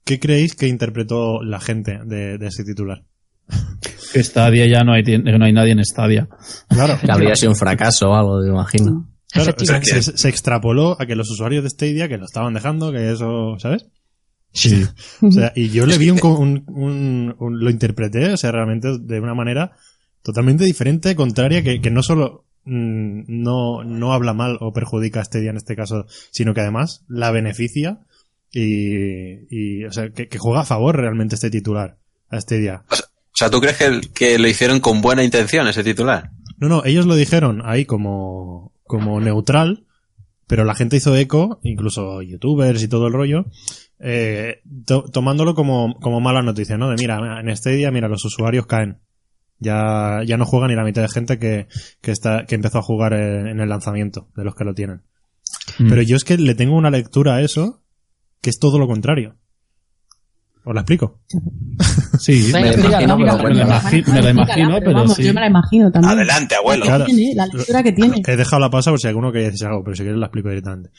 [0.05, 3.03] ¿Qué creéis que interpretó la gente de, de ese titular?
[4.13, 6.29] Que Stadia ya no hay, no hay nadie en Stadia.
[6.69, 9.09] Claro, Que habría sido un fracaso o algo, me imagino.
[9.31, 10.03] claro o sea, Efectivamente.
[10.03, 13.57] se, se extrapoló a que los usuarios de Stadia que lo estaban dejando, que eso,
[13.59, 13.87] ¿sabes?
[14.53, 14.85] Sí.
[15.21, 18.89] O sea, y yo le vi un, un- un- un- lo interpreté, o sea, realmente
[18.99, 19.73] de una manera
[20.23, 25.25] totalmente diferente, contraria, que, que no solo mm, no, no habla mal o perjudica a
[25.25, 28.01] Stadia en este caso, sino que además la beneficia
[28.51, 31.99] y, y o sea, que, que juega a favor realmente este titular
[32.31, 32.85] a Stadia.
[32.91, 33.06] O sea,
[33.51, 36.31] ¿tú crees que, que lo hicieron con buena intención ese titular?
[36.59, 39.87] No, no, ellos lo dijeron ahí como, como neutral,
[40.47, 43.45] pero la gente hizo eco, incluso youtubers y todo el rollo,
[43.99, 46.89] eh, to- tomándolo como, como mala noticia, ¿no?
[46.89, 48.99] De mira, en este día, mira, los usuarios caen.
[49.59, 51.67] Ya, ya no juega ni la mitad de gente que,
[52.03, 55.03] que está, que empezó a jugar en, en el lanzamiento, de los que lo tienen.
[55.79, 55.89] Mm.
[55.89, 57.83] Pero yo es que le tengo una lectura a eso,
[58.43, 59.37] que es todo lo contrario.
[60.67, 61.21] ¿Os la explico?
[62.19, 65.25] Sí, me imagino, pero me la imagi- me la imagino, pero vamos, sí.
[65.25, 66.13] Yo me la imagino también.
[66.15, 66.87] Adelante, abuelo.
[66.87, 67.05] Claro.
[67.05, 68.23] Tiene, la lectura que tiene.
[68.27, 70.49] He dejado la pausa por si alguno quería decir algo, pero si quieres la explico
[70.49, 70.91] directamente.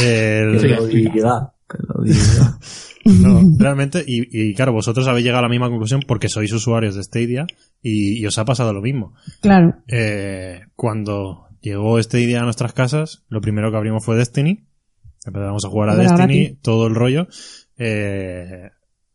[0.00, 1.52] El- Que lo diga.
[1.68, 2.58] Que lo diga.
[3.04, 6.94] No, realmente, y, y claro, vosotros habéis llegado a la misma conclusión porque sois usuarios
[6.94, 7.46] de Stadia
[7.82, 9.12] y, y os ha pasado lo mismo.
[9.40, 9.74] Claro.
[9.88, 14.64] Eh, cuando llegó Stadia a nuestras casas, lo primero que abrimos fue Destiny.
[15.26, 17.26] Empezamos a jugar a Destiny, todo el rollo.
[17.76, 18.70] Eh,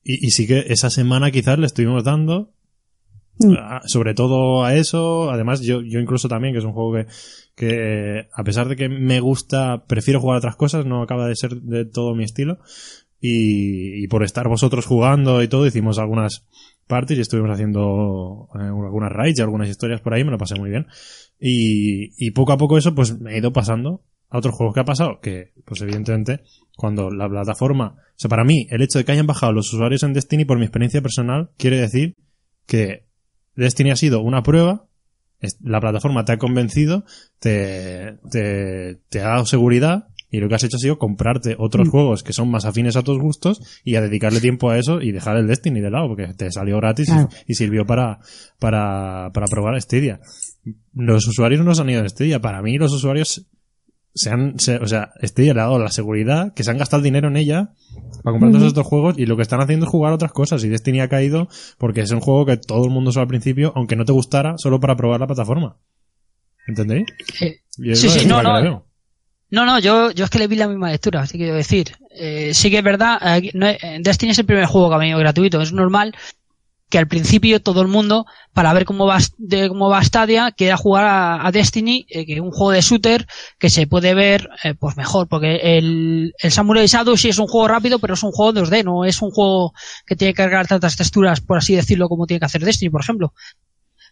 [0.07, 2.53] y, y sí que esa semana quizás le estuvimos dando
[3.39, 3.53] Mm.
[3.85, 5.29] sobre todo a eso.
[5.29, 7.05] Además, yo, yo incluso también, que es un juego que,
[7.55, 11.55] que a pesar de que me gusta, prefiero jugar otras cosas, no acaba de ser
[11.61, 12.59] de todo mi estilo.
[13.19, 16.45] Y, y por estar vosotros jugando y todo, hicimos algunas
[16.87, 20.55] parties y estuvimos haciendo eh, algunas raids y algunas historias por ahí, me lo pasé
[20.55, 20.87] muy bien.
[21.39, 24.81] Y, y poco a poco eso pues me he ido pasando a otros juegos que
[24.81, 26.41] ha pasado, que pues evidentemente
[26.75, 30.03] cuando la plataforma, o sea, para mí el hecho de que hayan bajado los usuarios
[30.03, 32.15] en Destiny por mi experiencia personal quiere decir
[32.65, 33.05] que
[33.55, 34.85] Destiny ha sido una prueba,
[35.61, 37.03] la plataforma te ha convencido,
[37.39, 41.87] te, te, te ha dado seguridad y lo que has hecho ha sido comprarte otros
[41.87, 41.91] Mm.
[41.91, 45.11] juegos que son más afines a tus gustos y a dedicarle tiempo a eso y
[45.13, 47.29] dejar el Destiny de lado porque te salió gratis y- Claro.
[47.47, 48.19] y, sirvió para,
[48.59, 50.19] para, para probar Stadia.
[50.93, 52.41] Los usuarios no se han ido en Stadia.
[52.41, 53.47] Para mí los usuarios
[54.17, 57.27] se han, se- o sea, ha dado la seguridad, que se han gastado el dinero
[57.29, 57.73] en ella
[58.23, 60.69] para comprar todos estos juegos y lo que están haciendo es jugar otras cosas y
[60.69, 63.95] Destiny ha caído porque es un juego que todo el mundo usó al principio, aunque
[63.95, 65.77] no te gustara, solo para probar la plataforma.
[66.67, 67.05] ¿Entendéis?
[67.41, 68.85] Eh, Y Sí, sí, no, no.
[69.49, 71.93] No, no, yo, yo es que le vi la misma lectura, así que quiero decir,
[72.11, 74.97] eh, sí que es verdad, eh, no, eh, Destiny es el primer juego que ha
[74.97, 76.13] venido gratuito, es normal
[76.89, 80.77] que al principio todo el mundo, para ver cómo va, de cómo va Stadia, quiera
[80.77, 81.05] jugar
[81.43, 83.27] a, Destiny, eh, que es un juego de shooter
[83.59, 87.47] que se puede ver eh, pues mejor, porque el, el Samurai Shadow sí es un
[87.47, 89.73] juego rápido, pero es un juego 2D, no es un juego
[90.05, 93.01] que tiene que cargar tantas texturas, por así decirlo, como tiene que hacer Destiny, por
[93.01, 93.33] ejemplo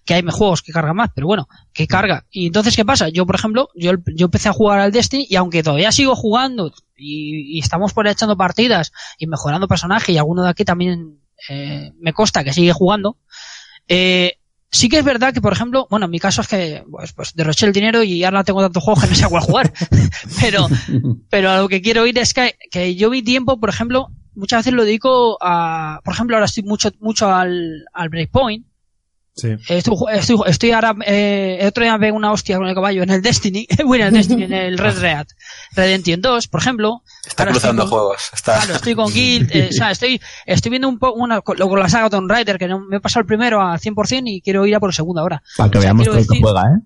[0.05, 2.27] que hay juegos que cargan más, pero bueno, que carga.
[2.29, 3.09] Y entonces, ¿qué pasa?
[3.09, 6.71] Yo, por ejemplo, yo, yo empecé a jugar al Destiny y aunque todavía sigo jugando
[6.95, 11.24] y, y estamos por ahí echando partidas y mejorando personaje y alguno de aquí también
[11.49, 13.17] eh, me consta que sigue jugando.
[13.87, 14.37] Eh,
[14.71, 17.33] sí que es verdad que, por ejemplo, bueno, en mi caso es que pues, pues
[17.33, 19.73] derroché el dinero y ahora tengo tantos juegos que no sé cuál jugar.
[20.41, 20.67] pero,
[21.29, 24.59] pero a lo que quiero ir es que, que yo mi tiempo, por ejemplo, muchas
[24.59, 28.65] veces lo dedico a, por ejemplo, ahora estoy mucho, mucho al, al Breakpoint.
[29.35, 29.49] Sí.
[29.67, 33.21] Estoy, estoy, estoy ahora, eh, otro día me una hostia con el caballo en el
[33.21, 35.27] Destiny, bueno, en el Destiny, en el Red Red
[35.75, 37.03] Redemption 2, por ejemplo.
[37.27, 38.21] Está Ahora cruzando estoy con- juegos.
[38.33, 38.55] Está...
[38.59, 41.79] Claro, estoy con Guild, eh, o sea, estoy, estoy viendo un poco una, con, con
[41.79, 44.65] la saga Tomb Raider, que no, me he pasado el primero al 100% y quiero
[44.65, 45.43] ir a por el segundo ahora.
[45.57, 46.81] Para que O sea, veamos todo el que decir- juega, ¿eh?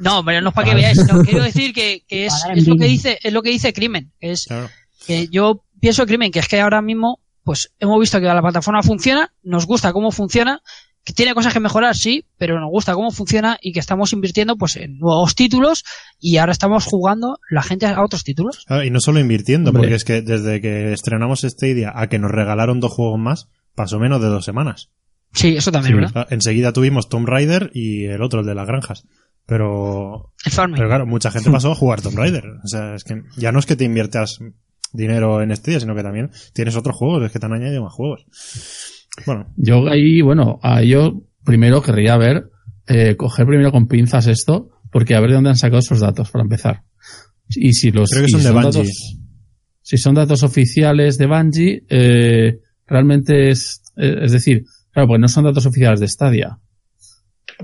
[0.00, 2.76] No, pero no es para que veáis, sino quiero decir que, que es, es lo
[2.76, 4.68] que dice, es lo que dice Crimen, que es, Claro.
[5.06, 8.82] que yo pienso Crimen, que es que ahora mismo, pues hemos visto que la plataforma
[8.82, 10.60] funciona, nos gusta cómo funciona,
[11.04, 14.56] que tiene cosas que mejorar, sí, pero nos gusta cómo funciona y que estamos invirtiendo
[14.56, 15.84] pues en nuevos títulos
[16.18, 18.64] y ahora estamos jugando la gente a otros títulos.
[18.84, 19.82] Y no solo invirtiendo, Hombre.
[19.82, 23.98] porque es que desde que estrenamos Stadia a que nos regalaron dos juegos más, pasó
[23.98, 24.90] menos de dos semanas.
[25.34, 26.26] Sí, eso también, Sí, ¿verdad?
[26.30, 29.04] Enseguida tuvimos Tomb Raider y el otro, el de las granjas.
[29.46, 32.44] Pero, pero claro, mucha gente pasó a jugar Tomb Raider.
[32.64, 34.38] O sea, es que ya no es que te inviertas
[34.92, 37.92] dinero en Stadia, sino que también tienes otros juegos, es que te han añadido más
[37.92, 38.24] juegos.
[39.26, 42.50] Bueno, Yo ahí, bueno, yo primero querría ver,
[42.86, 46.30] eh, coger primero con pinzas esto, porque a ver de dónde han sacado esos datos
[46.30, 46.82] para empezar.
[47.48, 48.70] Y si los Creo que son de Bungie.
[48.70, 49.18] datos,
[49.82, 55.28] si son datos oficiales de Bungie, eh, realmente es, eh, es decir, claro, pues no
[55.28, 56.58] son datos oficiales de Stadia.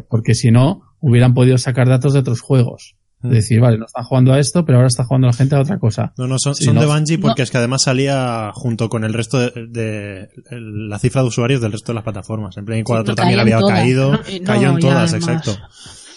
[0.08, 2.96] Porque si no, hubieran podido sacar datos de otros juegos.
[3.22, 3.26] Mm.
[3.28, 5.60] Es decir, vale, no están jugando a esto, pero ahora está jugando la gente a
[5.60, 6.12] otra cosa.
[6.16, 6.80] no, no, son, Sí, son no.
[6.80, 7.44] de Bungie porque No.
[7.44, 11.92] es que además salía junto con el resto de, la cifra de usuarios del resto
[11.92, 12.56] de las plataformas.
[12.56, 13.78] En Play 4 no, también había todas.
[13.78, 15.56] caído, No, y no, cayó en todas, exacto.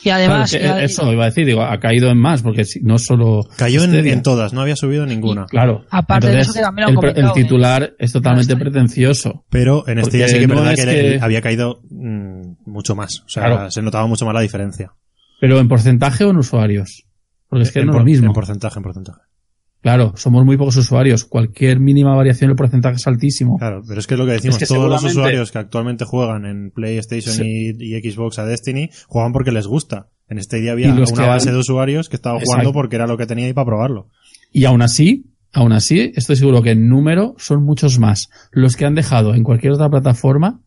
[0.06, 2.82] Y además, Claro, y- eso iba a decir, digo, ha caído en más, porque si-
[2.82, 5.46] no solo Cayó en, todas, no había subido ninguna.
[5.46, 5.86] Claro.
[5.89, 7.32] Aparte de eso que también lo el, el ¿eh?
[7.34, 9.46] titular es totalmente pretencioso.
[9.50, 12.56] Pero en este Porque sí que es no verdad es que, que- había caído mm,
[12.66, 13.22] mucho más.
[13.26, 13.72] O sea, Claro.
[13.72, 14.92] se notaba mucho más la diferencia.
[15.43, 17.06] Pero en porcentaje o en usuarios.
[17.49, 18.27] Porque es que en, no es lo mismo.
[18.27, 19.19] en porcentaje, en porcentaje.
[19.82, 21.25] Claro, somos muy pocos usuarios.
[21.25, 23.58] Cualquier mínima variación en el porcentaje es altísimo.
[23.58, 26.06] Claro, pero es que es lo que decimos, Es que todos los usuarios que actualmente
[26.06, 30.08] juegan en PlayStation y, y Xbox a Destiny juegan porque les gusta.
[30.29, 32.39] En este día había Y una que base han- de usuarios que Exacto.
[32.45, 34.08] jugando porque era lo que tenía ahí para probarlo.
[34.53, 38.86] Y aún así, aún así, estoy seguro que en número son muchos más los que
[38.86, 40.62] han dejado en cualquier otra plataforma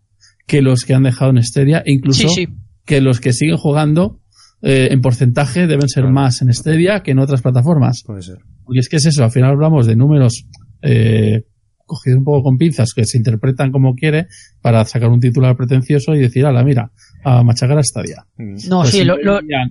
[0.47, 2.49] que los que han dejado en Stadia, e incluso Sí, sí.
[2.85, 4.21] que los que siguen jugando
[4.69, 6.15] eh, en porcentaje deben ser Claro.
[6.15, 8.03] más en Stadia que en otras plataformas.
[8.05, 8.39] Puede ser.
[8.65, 10.45] Porque es que es eso, al final hablamos de números
[10.83, 11.45] eh,
[11.87, 14.27] cogidos un poco con pinzas que se interpretan como quiere
[14.61, 16.91] para sacar un titular pretencioso y decir, ala, mira,
[17.25, 18.27] a machacar a Stadia.
[18.37, 18.57] Mm.
[18.69, 19.17] No, Pues sí, si, lo,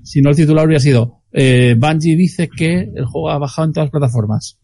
[0.03, 3.73] si no el titular hubiera sido, eh, Bungie dice que el juego ha bajado en
[3.73, 4.59] todas las plataformas.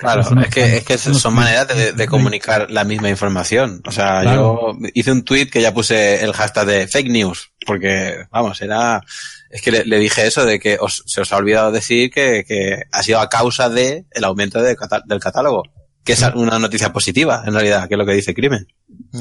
[0.00, 3.82] Claro, es que, es que son maneras de, de comunicar la misma información.
[3.86, 4.72] O sea, Claro.
[4.80, 9.02] yo hice un tweet que ya puse el hashtag de fake news, porque, vamos, era,
[9.50, 12.44] es que le, le dije eso de que os- se os ha olvidado decir que,
[12.48, 14.74] que ha sido a causa de el aumento de
[15.06, 15.64] del catálogo,
[16.02, 18.66] que es una noticia positiva, en realidad, que es lo que dice Crimen.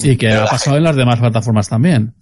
[0.01, 2.15] Y que ha pasado en las demás plataformas también.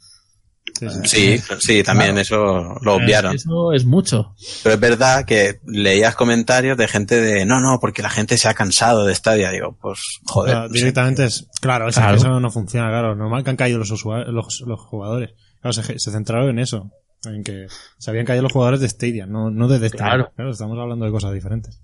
[1.04, 1.84] Sí, sí.
[1.84, 2.22] También Claro.
[2.22, 3.36] eso lo obviaron.
[3.36, 4.34] Eso es mucho.
[4.64, 8.48] Pero es verdad que leías comentarios de gente de, no, no, porque la gente se
[8.48, 9.52] ha cansado de Stadia.
[9.52, 10.54] Digo, pues, joder.
[10.54, 11.48] Claro, directamente es.
[11.62, 12.18] Claro, es que Claro.
[12.18, 13.16] eso no funciona, claro.
[13.16, 15.32] Normal que han caído los, usuarios, los, los jugadores.
[15.62, 16.92] Claro, se, se centraron en eso.
[17.26, 17.66] En que
[17.98, 20.04] se habían caído los jugadores de Stadia, no, no de Destiny.
[20.04, 20.32] Claro.
[20.52, 21.82] estamos hablando de cosas diferentes.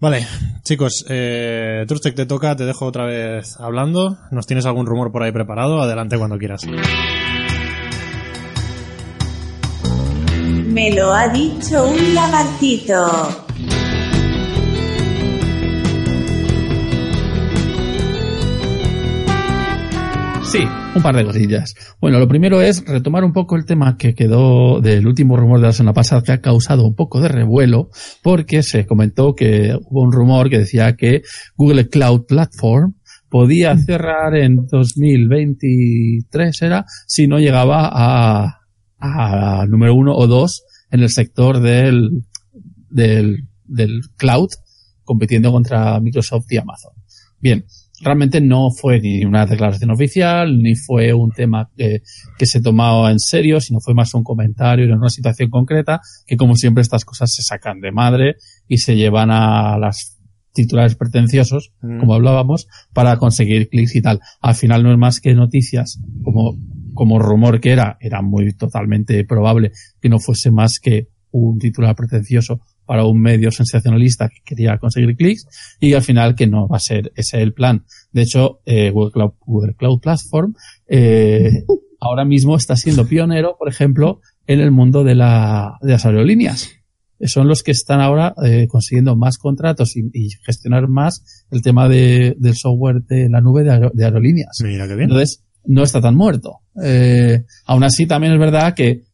[0.00, 0.24] Vale,
[0.62, 4.16] chicos, eh, Trustec te toca, te dejo otra vez hablando.
[4.30, 5.82] ¿Nos tienes algún rumor por ahí preparado?
[5.82, 6.62] Adelante cuando quieras.
[10.78, 12.94] Me lo ha dicho un lagartito.
[20.44, 20.60] Sí,
[20.94, 21.74] un par de cosillas.
[22.00, 25.66] Bueno, lo primero es retomar un poco el tema que quedó del último rumor de
[25.66, 27.90] la semana pasada que ha causado un poco de revuelo
[28.22, 31.22] porque se comentó que hubo un rumor que decía que
[31.56, 32.94] Google Cloud Platform
[33.28, 38.60] podía cerrar en 2023 era si no llegaba a,
[39.00, 42.24] a número uno o dos en el sector del,
[42.90, 44.48] del, del cloud
[45.04, 46.92] compitiendo contra Microsoft y Amazon.
[47.40, 47.64] Bien,
[48.00, 52.02] realmente no fue ni una declaración oficial, ni fue un tema que,
[52.36, 56.36] que se tomaba en serio, sino fue más un comentario en una situación concreta, que
[56.36, 58.36] como siempre estas cosas se sacan de madre
[58.66, 60.18] y se llevan a las
[60.52, 62.00] titulares pretenciosos, Mm.
[62.00, 64.20] como hablábamos, para conseguir clics y tal.
[64.40, 66.56] Al final no es más que noticias, como,
[66.98, 69.70] como rumor que era, era muy totalmente probable
[70.00, 75.14] que no fuese más que un titular pretencioso para un medio sensacionalista que quería conseguir
[75.14, 75.46] clics
[75.78, 77.84] y al final que no va a ser ese el plan.
[78.10, 80.54] De hecho, eh, Google, Cloud, Google Cloud Platform
[80.88, 81.62] eh,
[82.00, 86.72] ahora mismo está siendo pionero, por ejemplo, en el mundo de, la, de las aerolíneas.
[87.26, 91.88] Son los que están ahora eh, consiguiendo más contratos y, y gestionar más el tema
[91.88, 94.58] de, del software de la nube de, de aerolíneas.
[94.64, 95.10] Mira qué bien.
[95.10, 96.60] Entonces, no está tan muerto.
[96.82, 99.04] Eh, aún así, también es verdad que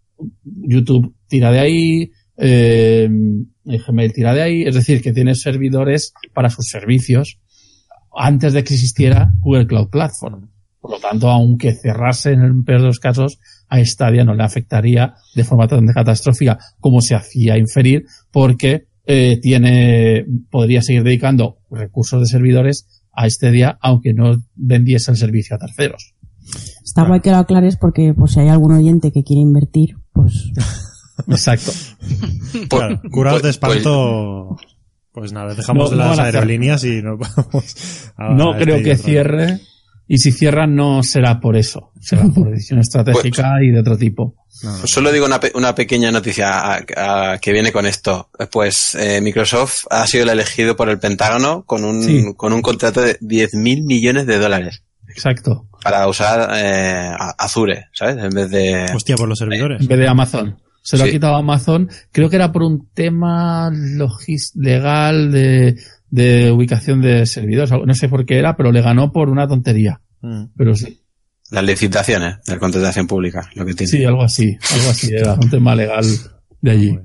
[0.44, 3.08] YouTube tira de ahí, eh,
[3.64, 7.40] Gmail tira de ahí, es decir, que tiene servidores para sus servicios
[8.16, 10.48] antes de que existiera Google Cloud Platform.
[10.80, 13.38] Por lo tanto, aunque cerrase en el peor de los casos,
[13.68, 19.40] a Stadia no le afectaría de forma tan catastrófica como se hacía inferir, porque eh,
[19.40, 25.58] tiene, podría seguir dedicando recursos de servidores a Stadia, aunque no vendiese el servicio a
[25.58, 26.13] terceros.
[26.84, 30.50] Está guay que lo aclares porque pues si hay algún oyente que quiere invertir, pues
[31.28, 31.72] Exacto.
[32.68, 34.56] Claro, curados de pues- pues- espanto.
[35.12, 39.60] Pues nada, dejamos No, las aerolíneas y nos vamos a No a creo que cierre.
[40.06, 44.34] Y si cierran no será por eso, será por decisión estratégica y de otro tipo.
[44.62, 44.78] No, no.
[44.80, 48.28] Pues solo digo una, pe- una pequeña noticia a- a- que viene con esto.
[48.52, 52.22] Pues eh, Microsoft ha sido el elegido por el Pentágono con un, Sí.
[52.36, 55.68] con un contrato de 10 mil millones de dólares Exacto.
[55.84, 58.16] Para usar eh, Azure, ¿sabes?
[58.16, 58.86] En vez de...
[58.92, 59.80] Hostia, por los servidores.
[59.80, 60.58] En vez de Amazon.
[60.82, 61.10] Se lo Sí.
[61.10, 61.88] ha quitado Amazon.
[62.10, 65.76] Creo que era por un tema logis legal de,
[66.10, 67.70] de ubicación de servidores.
[67.70, 70.00] No sé por qué era, pero le ganó por una tontería.
[70.20, 70.46] Mm.
[70.56, 71.00] Pero sí.
[71.50, 73.90] Las licitaciones de contratación pública, lo que tiene.
[73.90, 74.58] Sí, algo así.
[74.72, 75.14] Algo así.
[75.14, 76.04] Era un tema legal
[76.60, 76.98] de allí.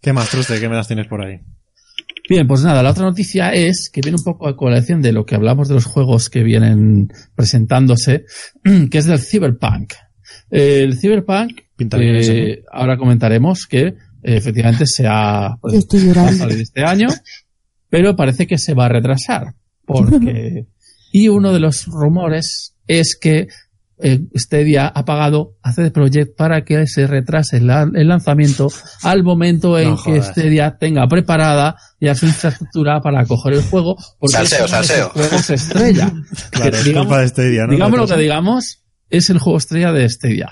[0.00, 0.60] ¿Qué más, Truste?
[0.60, 1.40] ¿Qué me las tienes por ahí?
[2.28, 5.26] Bien, pues nada, la otra noticia es que viene un poco a colación de lo
[5.26, 8.24] que hablamos de los juegos que vienen presentándose,
[8.90, 9.94] que es del Cyberpunk.
[10.50, 12.68] El Cyberpunk, eh, eso, ¿no?
[12.70, 15.84] ahora comentaremos que eh, efectivamente se ha, pues,
[16.38, 17.08] salir este año,
[17.88, 19.54] pero parece que se va a retrasar.
[19.84, 20.66] Porque,
[21.12, 23.48] y uno de los rumores es que
[24.02, 28.68] eh, Stadia ha pagado a CD Projekt para que se retrase la- el lanzamiento
[29.02, 30.22] al momento en No que.
[30.22, 33.96] Stadia tenga preparada ya su infraestructura para coger el juego.
[34.18, 35.08] Porque Salseo, salseo.
[35.10, 36.12] juegos estrella.
[36.50, 37.72] Claro, es digamos- culpa de Stadia, ¿no?
[37.72, 40.50] digamos lo que digamos, es el juego estrella de Stadia.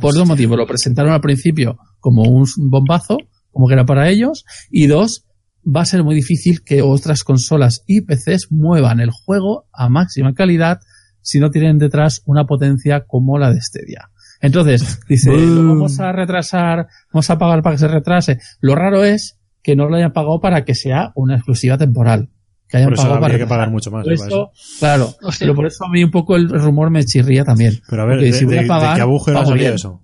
[0.00, 0.58] Por dos motivos.
[0.58, 3.16] Lo presentaron al principio como un bombazo,
[3.50, 5.24] como que era para ellos, y dos,
[5.64, 10.32] va a ser muy difícil que otras consolas y PCs muevan el juego a máxima
[10.34, 10.78] calidad
[11.26, 14.10] si no tienen detrás una potencia como la de Stadia.
[14.40, 18.38] Entonces, dice, lo vamos a retrasar, vamos a pagar para que se retrase.
[18.60, 22.30] Lo raro es que no lo hayan pagado para que sea una exclusiva temporal.
[22.68, 24.06] Que hayan Por eso pagado habría para que pagar mucho más.
[24.06, 27.80] eso, claro, pero por eso a mí un poco el rumor me chirría también.
[27.88, 30.02] Pero a ver, ¿de, si voy a de- de pagar, qué agujero ha salido eso?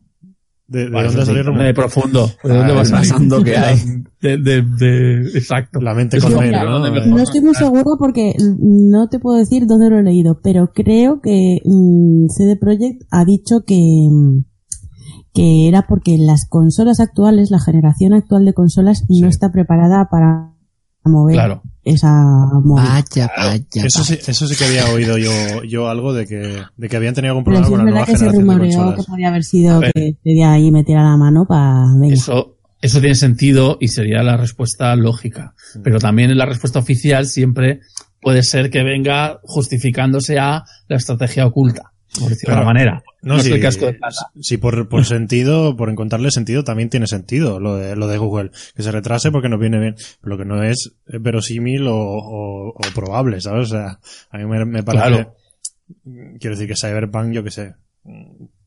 [0.69, 1.63] ¿De, de Bueno, dónde el rumor?
[1.65, 2.27] de profundo.
[2.43, 3.79] ¿De Ah, dónde va pasando que hay.
[4.23, 5.81] De, de, de- exacto.
[5.81, 6.79] La mente colmena, como- ¿no?
[6.81, 10.73] ¿dónde No estoy muy segura porque no te puedo decir dónde lo he leído, pero
[10.73, 13.77] creo que mm, CD Projekt ha dicho que,
[14.11, 14.45] mm,
[15.35, 19.21] que era porque las consolas actuales, la generación actual de consolas, Sí.
[19.21, 20.52] no está preparada para
[21.11, 21.63] mover Claro.
[21.85, 22.13] esa
[22.63, 22.85] móvil.
[22.85, 23.63] Vaya, vaya.
[23.75, 25.31] Eso sí, eso sí que había oído yo,
[25.65, 27.99] yo algo de que, de que habían tenido algún Pero problema sí con la verdad
[28.01, 31.87] nueva que se generación de que haber sido que de ahí metiera la mano para...
[32.09, 35.55] Eso, eso tiene sentido y sería la respuesta lógica.
[35.83, 37.81] Pero también la respuesta oficial siempre
[38.21, 42.61] puede ser que venga justificándose a la estrategia oculta, por decirlo de Claro.
[42.61, 43.03] alguna manera.
[43.23, 44.31] No, es sí, el casco de plata.
[44.41, 48.51] sí, por, por sentido, por encontrarle sentido, también tiene sentido lo de, lo de Google.
[48.75, 49.95] Que se retrase porque nos viene bien.
[50.23, 53.69] Lo que no es verosímil o, o, o probable, ¿sabes?
[53.69, 53.99] O sea,
[54.31, 55.07] a mí me, me parece...
[55.09, 55.37] Claro.
[56.41, 57.75] Quiero decir que Cyberpunk, yo que sé,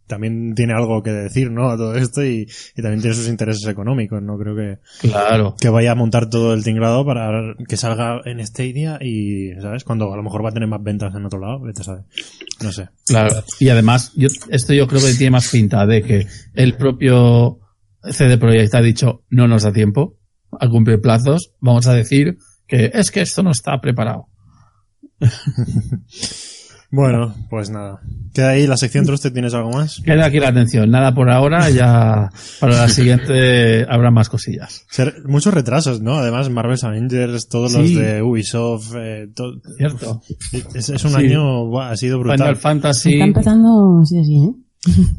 [0.07, 1.69] también tiene algo que decir, ¿no?
[1.69, 4.21] A todo esto y, y también tiene sus intereses económicos.
[4.21, 5.55] No creo que, Claro.
[5.59, 9.83] que vaya a montar todo el tinglado para que salga en Stadia y, ¿sabes?
[9.83, 12.03] Cuando a lo mejor va a tener más ventas en otro lado, vete a saber.
[12.63, 12.89] No sé.
[13.07, 13.43] Claro.
[13.59, 17.59] Y además, yo, esto yo creo que tiene más pinta de que el propio
[18.03, 20.17] CD Projekt ha dicho no nos da tiempo
[20.59, 21.51] a cumplir plazos.
[21.59, 22.37] Vamos a decir
[22.67, 24.27] que es que esto no está preparado.
[26.91, 27.99] Bueno, pues nada.
[28.33, 30.01] Queda ahí la sección Trusted, ¿tienes algo más?
[30.03, 30.89] Queda aquí la atención.
[30.91, 32.29] Nada por ahora, ya
[32.59, 34.85] para la siguiente habrá más cosillas.
[34.89, 36.15] Ser- muchos retrasos, ¿no?
[36.19, 37.95] Además, Marvel's Avengers, todos los Sí.
[37.95, 40.21] de Ubisoft, eh, to- ¿Cierto?
[40.73, 41.17] es, es un Sí.
[41.17, 42.37] año, ha sido brutal.
[42.39, 43.13] Final Fantasy.
[43.13, 44.51] Está empezando así, así, ¿eh?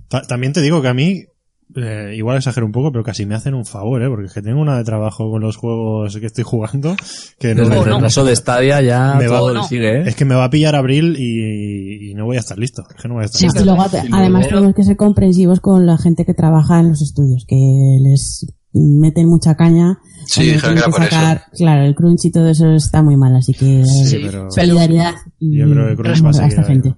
[0.08, 1.24] Ta- también te digo que a mí,
[1.76, 4.08] eh, igual exagero un poco, pero casi me hacen un favor, ¿eh?
[4.08, 6.96] Porque es que tengo una de trabajo con los juegos que estoy jugando
[7.38, 7.94] que no, Desde No, el no.
[7.96, 9.62] retraso de Stadia ya Me va- todo no.
[9.62, 10.04] le sigue, ¿eh?
[10.06, 12.82] Es que me va a pillar abril y, y no voy a estar listo.
[12.94, 13.60] Es que no voy a estar Sí, listo.
[13.60, 16.88] Y luego, Y luego- además tenemos que ser comprensivos con la gente que trabaja en
[16.88, 17.56] los estudios, que
[18.02, 19.98] les meten mucha caña.
[20.26, 23.02] Sí, cuando dijeron que tienen era por sacar- Claro, el crunch y todo eso está
[23.02, 26.44] muy mal, así que Sí, eh, pero solidaridad y yo creo que Crunch va a
[26.44, 26.94] a esta gente.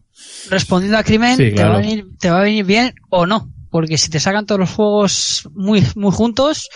[0.50, 3.52] respondiendo al crimen, Sí, te, va a venir, te va a venir bien o no.
[3.70, 6.68] Porque si te sacan todos los juegos muy, muy juntos,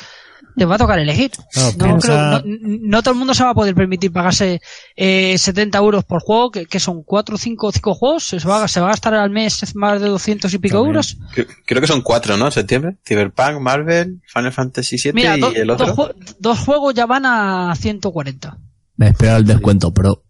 [0.57, 1.31] te va a tocar elegir.
[1.57, 4.61] No, piensa- creo- no, no todo el mundo se va a poder permitir pagarse
[4.97, 8.25] eh, 70 euros por juego, que, que son 4, 5, 5 juegos.
[8.25, 10.89] Se va, a- se va a gastar al mes más de 200 y pico También.
[10.97, 11.17] euros.
[11.65, 12.47] Creo, que son cuatro, ¿no?
[12.47, 12.97] En septiembre.
[13.07, 15.95] Cyberpunk, Marvel, Final Fantasy VII Mira, y do- el dos, otro.
[15.97, 18.59] jue- dos juegos ya van a 140.
[18.97, 20.23] Me espero el descuento pro.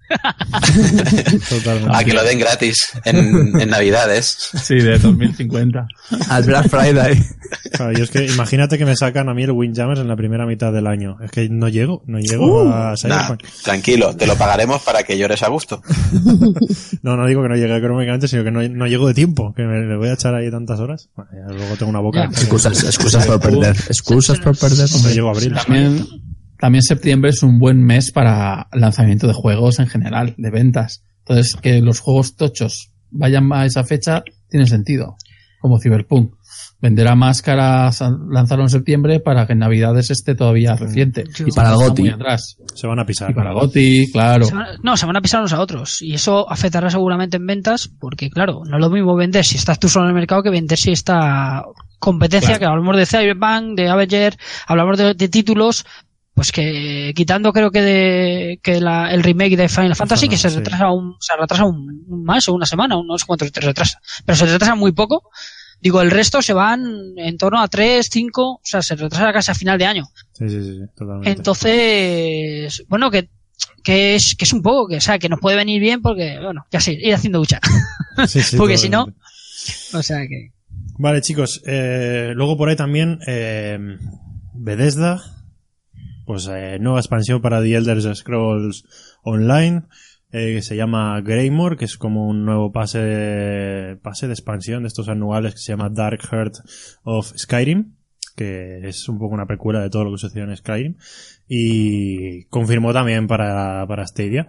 [1.49, 1.91] Totalmente.
[1.97, 4.51] A que lo den gratis en, en Navidades.
[4.63, 5.87] Sí, de 2050.
[6.29, 7.23] Al Black Friday.
[7.73, 10.47] Claro, yo es que imagínate que me sacan a mí el Windjammers en la primera
[10.47, 11.17] mitad del año.
[11.23, 15.17] Es que no llego, no llego Uh, a Nah, tranquilo, te lo pagaremos para que
[15.19, 15.83] llores a gusto.
[17.03, 19.53] No, no digo que no llegue económicamente, sino que no, no llego de tiempo.
[19.55, 21.09] Que me le voy a echar ahí tantas horas.
[21.17, 22.29] Bueno, ya luego tengo una boca.
[22.31, 22.41] Ya.
[22.41, 23.77] Excusas, excusas por perder.
[23.89, 24.89] Excusas por perder.
[24.95, 25.55] Hombre, llego a abril.
[25.55, 26.07] También,
[26.63, 31.03] también septiembre es un buen mes para lanzamiento de juegos en general, de ventas.
[31.27, 35.17] Entonces, que los juegos tochos vayan a esa fecha tiene sentido.
[35.61, 36.35] Como Cyberpunk.
[36.81, 41.25] Venderá máscaras, lanzarlo en septiembre para que en Navidades esté todavía reciente.
[41.45, 42.57] Y para Está atrás.
[42.75, 43.33] Se van a pisar.
[43.33, 44.45] Y para Goti, claro.
[44.45, 46.01] Se van- no, se van a pisar unos a otros.
[46.01, 49.81] Y eso afectará seguramente en ventas, porque claro, no es lo mismo vender si estás
[49.81, 51.65] tú solo en el mercado que vender si esta
[51.99, 52.61] competencia, Claro.
[52.61, 54.37] que hablamos de Cyberpunk, de Avenger,
[54.69, 55.85] hablamos de, de títulos,
[56.35, 60.49] pues que quitando creo que de que la- el remake de Final Fantasy, que se
[60.49, 64.01] retrasa un, se retrasa un, un mes o una semana, no sé cuánto se retrasa,
[64.25, 65.31] pero se retrasa muy poco.
[65.81, 66.85] Digo, el resto se van
[67.17, 70.05] en torno a 3, 5, o sea, se retrasa casi a final de año.
[70.33, 71.31] Sí, sí, sí, totalmente.
[71.31, 73.29] Entonces, bueno, que,
[73.83, 76.39] que es, que es un poco, que, o sea, que nos puede venir bien porque,
[76.41, 77.61] bueno, ya sé, ir haciendo ducha.
[78.29, 79.07] Sí, sí, porque si no,
[79.95, 80.53] o sea que,
[80.99, 81.63] Vale, chicos.
[81.67, 83.79] eh, luego por ahí también eh,
[84.55, 85.21] Bethesda.
[86.25, 88.85] Pues eh, nueva expansión para The Elder Scrolls
[89.23, 89.83] Online.
[90.33, 94.89] eh, que se llama Greymore, que es como un nuevo pase, pase de expansión de
[94.89, 96.55] estos anuales que se llama Dark Heart
[97.05, 97.97] of Skyrim,
[98.35, 100.97] que es un poco una precuela de todo lo que sucedió en Skyrim.
[101.49, 104.49] Y confirmó también para, para Stadia.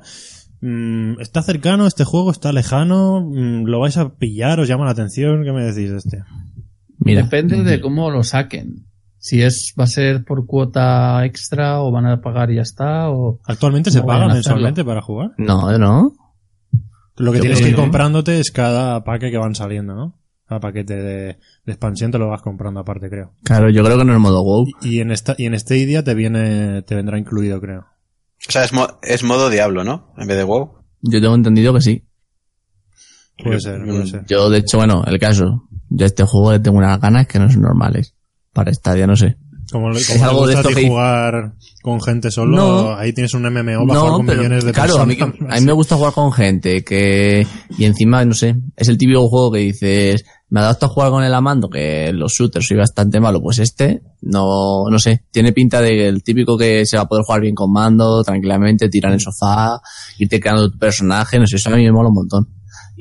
[0.62, 2.32] Mm, ¿Está cercano este juego?
[2.32, 3.20] ¿Está lejano?
[3.20, 4.62] Mm, ¿Lo vais a pillar?
[4.62, 5.44] ¿Os llama la atención?
[5.44, 6.24] ¿Qué me decís de este?
[7.00, 7.24] Mira.
[7.24, 8.86] Depende de cómo lo saquen.
[9.26, 13.10] Si es, va a ser por cuota extra o van a pagar y ya está,
[13.10, 13.40] o...
[13.46, 15.32] ¿Actualmente se paga mensualmente para jugar?
[15.38, 16.12] No, no.
[17.16, 20.20] Lo que Yo tienes que ir comprándote es cada paque que van saliendo, ¿no?
[20.46, 21.24] Cada paquete de,
[21.66, 23.32] de expansión te lo vas comprando aparte, creo.
[23.46, 24.66] Claro, yo creo que no es modo WoW.
[24.82, 27.80] Y en esta y en este día te viene te vendrá incluido, creo.
[28.46, 30.12] O sea, es, mo- es modo diablo, ¿no?
[30.18, 30.74] En vez de WoW.
[31.02, 32.04] Yo tengo entendido que sí.
[33.42, 34.26] Puede ser, puede ser.
[34.28, 35.64] Yo, de hecho, bueno, el caso.
[35.90, 38.16] Yo a este juego le tengo unas ganas que no son normales.
[38.54, 39.36] Para Stadia, no sé.
[39.72, 42.95] Como, es como te algo de esto que- jugar con gente solo, No.
[42.95, 45.58] ahí tienes un MMO para jugar No, con pero millones de claro, a mí, personas.
[45.58, 47.47] a mí me gusta jugar con gente que,
[47.78, 51.24] y encima, no sé, es el típico juego que dices, me adapto a jugar con
[51.24, 55.82] el amando, que los shooters soy bastante malo, pues este, no, no sé, tiene pinta
[55.82, 59.16] de el típico que se va a poder jugar bien con mando, tranquilamente, tirar en
[59.16, 59.82] el sofá,
[60.20, 62.47] irte creando tu personaje, no sé, eso a mí me mola un montón.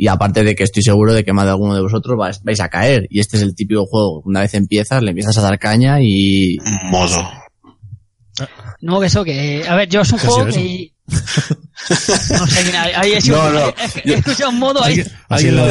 [0.02, 2.58] Y aparte de que estoy seguro de que más de alguno de vosotros vais, vais
[2.58, 3.06] a caer.
[3.08, 6.56] Y este es el típico juego, una vez empiezas, le empiezas a dar caña y,
[6.90, 7.22] Modo.
[8.80, 12.76] no, que eso, que, a ver, yo es un ¿Qué ha juego que, no sé,
[12.96, 13.68] ahí, he, No, no.
[14.04, 15.04] he- escuchado un modo ahí.
[15.28, 15.64] Ha sido,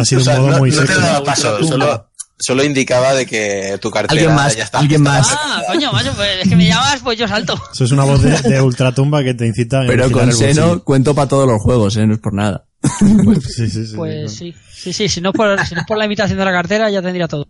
[0.00, 1.00] ha sido O sea, un modo no, muy no te sexy.
[1.24, 2.10] paso, solo,
[2.40, 4.78] solo indicaba de que tu cartera alguien más, ya está.
[4.80, 5.28] alguien más.
[5.30, 7.54] Ah, coño, macho, pues es que me llamas, pues yo salto.
[7.72, 10.82] Eso es una voz de, de ultratumba que te incita a Pero con el seno
[10.82, 12.04] cuento para todos los juegos, ¿eh?
[12.06, 12.65] No es por nada.
[13.40, 14.52] Sí, sí, sí, Pues sí.
[14.52, 16.52] sí, sí, sí, si no es por, si no es por la imitación de la
[16.52, 17.46] cartera ya tendría todo.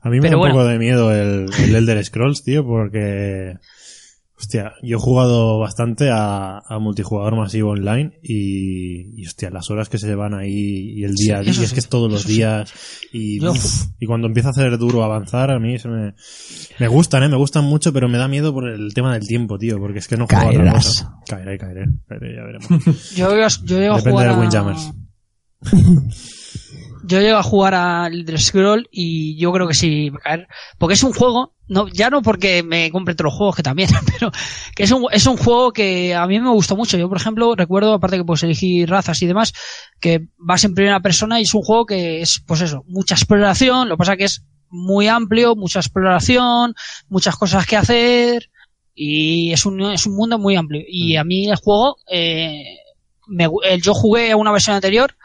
[0.00, 0.54] A mí me da un bueno.
[0.54, 3.54] poco de miedo el, el Elder Scrolls, tío, porque...
[4.44, 9.88] Hostia, yo he jugado bastante a, a multijugador masivo online y, y, hostia, las horas
[9.88, 11.88] que se van ahí y el día a Sí, día, eso es sí, que es
[11.88, 12.34] todos los sí.
[12.34, 12.70] días
[13.10, 16.12] y, Yo- uf, y cuando empieza a hacer duro avanzar a mí se me,
[16.78, 19.56] me gustan, eh, me gustan mucho, pero me da miedo por el tema del tiempo,
[19.58, 20.84] tío, porque es que no juego a otra Caerás.
[20.88, 21.14] cosa.
[21.26, 22.68] Caeré, caeré, caeré, ya veremos.
[23.16, 24.40] Yo, llego- yo llego a Depende jugar del a...
[27.06, 30.48] Yo llego a jugar a Elder Scroll y yo creo que sí va a caer.
[30.78, 33.90] Porque es un juego, no, ya no porque me compre todos los juegos que también,
[34.12, 34.32] pero
[34.74, 36.96] que es un, es un juego que a mí me gustó mucho.
[36.96, 39.52] Yo, por ejemplo, recuerdo, aparte que puedes elegir razas y demás,
[40.00, 43.88] que vas en primera persona y es un juego que es, pues eso, mucha exploración,
[43.88, 46.74] lo que pasa que es muy amplio, mucha exploración,
[47.08, 48.50] muchas cosas que hacer
[48.94, 50.82] y es un, es un mundo muy amplio.
[50.86, 52.78] Y a mí el juego, eh,
[53.26, 55.16] me eh, yo jugué a una versión anterior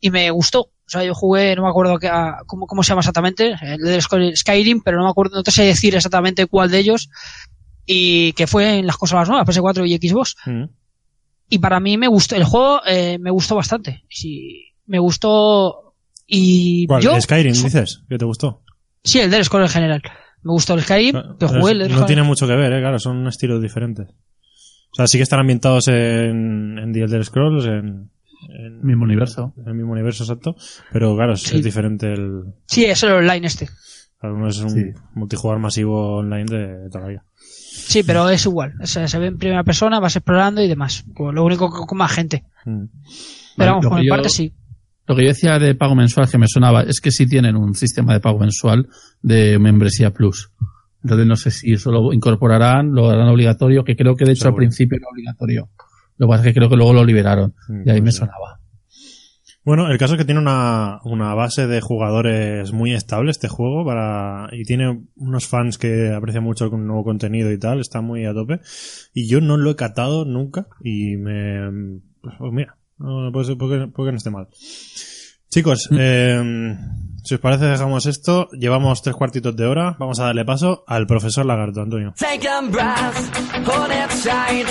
[0.00, 0.70] y me gustó.
[0.86, 3.78] O sea, yo jugué, no me acuerdo que, a- cómo, cómo se llama exactamente, el
[3.78, 4.00] de
[4.36, 7.08] Skyrim, pero no me acuerdo, no te sé decir exactamente cuál de ellos.
[7.86, 10.36] Y que fue en las consolas nuevas, PS4 y Xbox.
[10.46, 10.64] Mm.
[11.50, 14.04] Y para mí me gustó, el juego eh, me gustó bastante.
[14.08, 15.94] Sí, me gustó.
[16.26, 17.02] Y ¿Cuál?
[17.02, 17.20] yo.
[17.20, 18.62] Skyrim, dices, que te gustó.
[19.02, 20.02] Sí, el Elder Scrolls en general.
[20.42, 22.80] Me gustó el Skyrim, Pero pero jugué el no tiene mucho que ver, ¿eh?
[22.80, 24.08] claro, son estilos diferentes.
[24.10, 28.10] O sea, sí que están ambientados en, en The Elder Scrolls, en,
[28.48, 29.52] en Mismo universo.
[29.56, 30.56] en el mismo universo exacto,
[30.92, 31.56] pero claro, es, Sí.
[31.58, 32.42] es diferente el...
[32.66, 33.68] Sí, es el online este.
[34.20, 34.84] claro, es un Sí.
[35.14, 37.24] multijugador masivo online de toda la vida.
[37.36, 38.72] Sí, pero es igual.
[38.82, 41.04] O sea, se ve en primera persona, vas explorando y demás.
[41.18, 42.44] Lo único que con más gente.
[42.64, 42.84] Mm.
[43.56, 44.54] Pero vamos, por mi parte sí.
[45.06, 47.74] Lo que yo decía de pago mensual que me sonaba es que sí tienen un
[47.74, 48.88] sistema de pago mensual
[49.20, 50.50] de membresía plus.
[51.02, 54.48] Entonces no sé si eso lo incorporarán, lo harán obligatorio, que creo que de hecho
[54.48, 55.68] al principio era obligatorio.
[56.16, 57.54] Lo que pasa es que creo que luego lo liberaron.
[57.68, 58.60] Mm, Y ahí me sonaba.
[59.64, 63.82] Bueno, el caso es que tiene una, una base de jugadores muy estable este juego
[63.84, 68.26] para y tiene unos fans que aprecian mucho el nuevo contenido y tal, está muy
[68.26, 68.60] a tope.
[69.14, 72.00] Y yo no lo he catado nunca y me...
[72.20, 74.48] Pues mira, no, no puede ser porque, porque no esté mal.
[75.54, 76.76] Chicos, eh,
[77.22, 81.06] si os parece dejamos esto, llevamos tres cuartitos de hora, vamos a darle paso al
[81.06, 82.12] profesor Lagarto, Antonio.
[82.18, 84.66] Take a breath, hold it tight.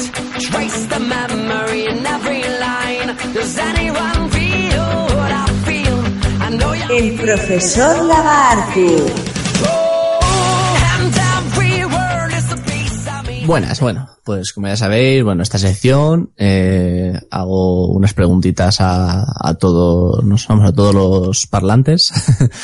[0.51, 3.15] Trace the memory in every line.
[3.33, 5.97] Does anyone feel what I feel?
[6.41, 6.97] I know you.
[6.97, 8.81] El profesor Lagarto.
[13.25, 13.45] Me.
[13.45, 19.53] Buenas, bueno, pues como ya sabéis, bueno, esta sección eh, hago unas preguntitas a, a
[19.55, 22.11] todos, nos vamos a todos los parlantes.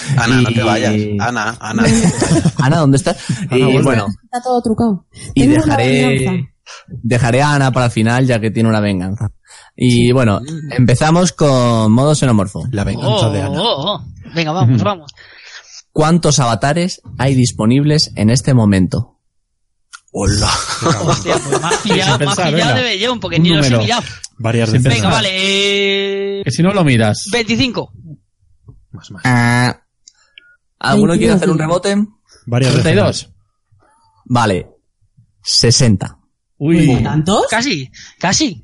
[0.17, 0.93] Ana, no Y- te vayas.
[1.19, 1.83] Ana, Ana.
[2.57, 3.17] Ana, ¿dónde estás?
[3.51, 5.05] y bueno, Está todo trucado.
[5.33, 6.49] y Tengo dejaré,
[6.87, 9.29] dejaré a Ana para el final ya que tiene una venganza.
[9.75, 10.41] Y bueno,
[10.71, 12.63] empezamos con modo xenomorfo.
[12.71, 13.61] La venganza Oh, de Ana.
[13.61, 14.05] oh, oh.
[14.35, 15.11] Venga, vamos, vamos.
[15.91, 19.18] ¿Cuántos avatares hay disponibles en este momento?
[20.11, 20.49] Hola.
[21.03, 23.65] Hostia, pues me has pillado, me has pensar, pillado de Bellón, porque Un ni los
[23.65, 23.83] he número.
[23.83, 24.03] mirado.
[24.37, 24.93] Varias veces.
[24.93, 25.29] Venga, vale.
[26.39, 27.25] Eh, Que si no lo miras.
[27.31, 27.91] 25.
[28.91, 29.21] Más, más.
[29.25, 29.81] Ah,
[30.79, 31.95] ¿Alguno quiere hacer un rebote?
[32.45, 32.83] Varias veces.
[32.83, 33.29] 32.
[34.25, 34.67] Vale.
[35.43, 36.17] 60.
[36.57, 37.03] Uy.
[37.03, 37.45] ¿Tantos?
[37.49, 37.89] Casi,
[38.19, 38.63] casi.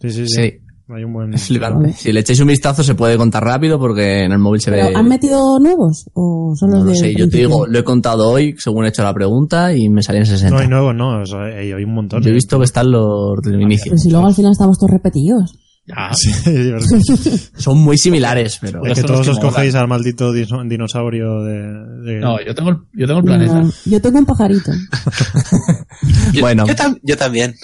[0.00, 0.34] Sí, sí, sí.
[0.42, 0.58] Sí.
[0.88, 1.32] Hay un buen...
[1.32, 1.92] Es flipante.
[1.94, 4.82] Si le echáis un vistazo se puede contar rápido porque en el móvil se ve...
[4.84, 6.10] ¿Pero ¿Han metido nuevos?
[6.12, 8.84] ¿O son los No lo de sé, yo te digo, lo he contado hoy según
[8.84, 10.54] he hecho la pregunta y me salían 60.
[10.54, 12.22] No hay nuevos, no, o sea, hay, hay un montón.
[12.22, 13.92] Yo he visto que están los del inicio.
[13.92, 15.58] Pero si luego al final estamos todos repetidos.
[16.14, 16.32] Sí.
[17.56, 18.84] Son muy similares, pero...
[18.86, 19.52] Es que son los todos que os molan.
[19.52, 21.60] cogéis al maldito dino- dinosaurio de...
[22.04, 23.54] de- No, yo tengo, el- yo tengo el planeta.
[23.60, 24.72] No, yo tengo un pajarito.
[26.32, 26.66] Yo- Bueno.
[26.66, 27.54] Yo, tam- yo también.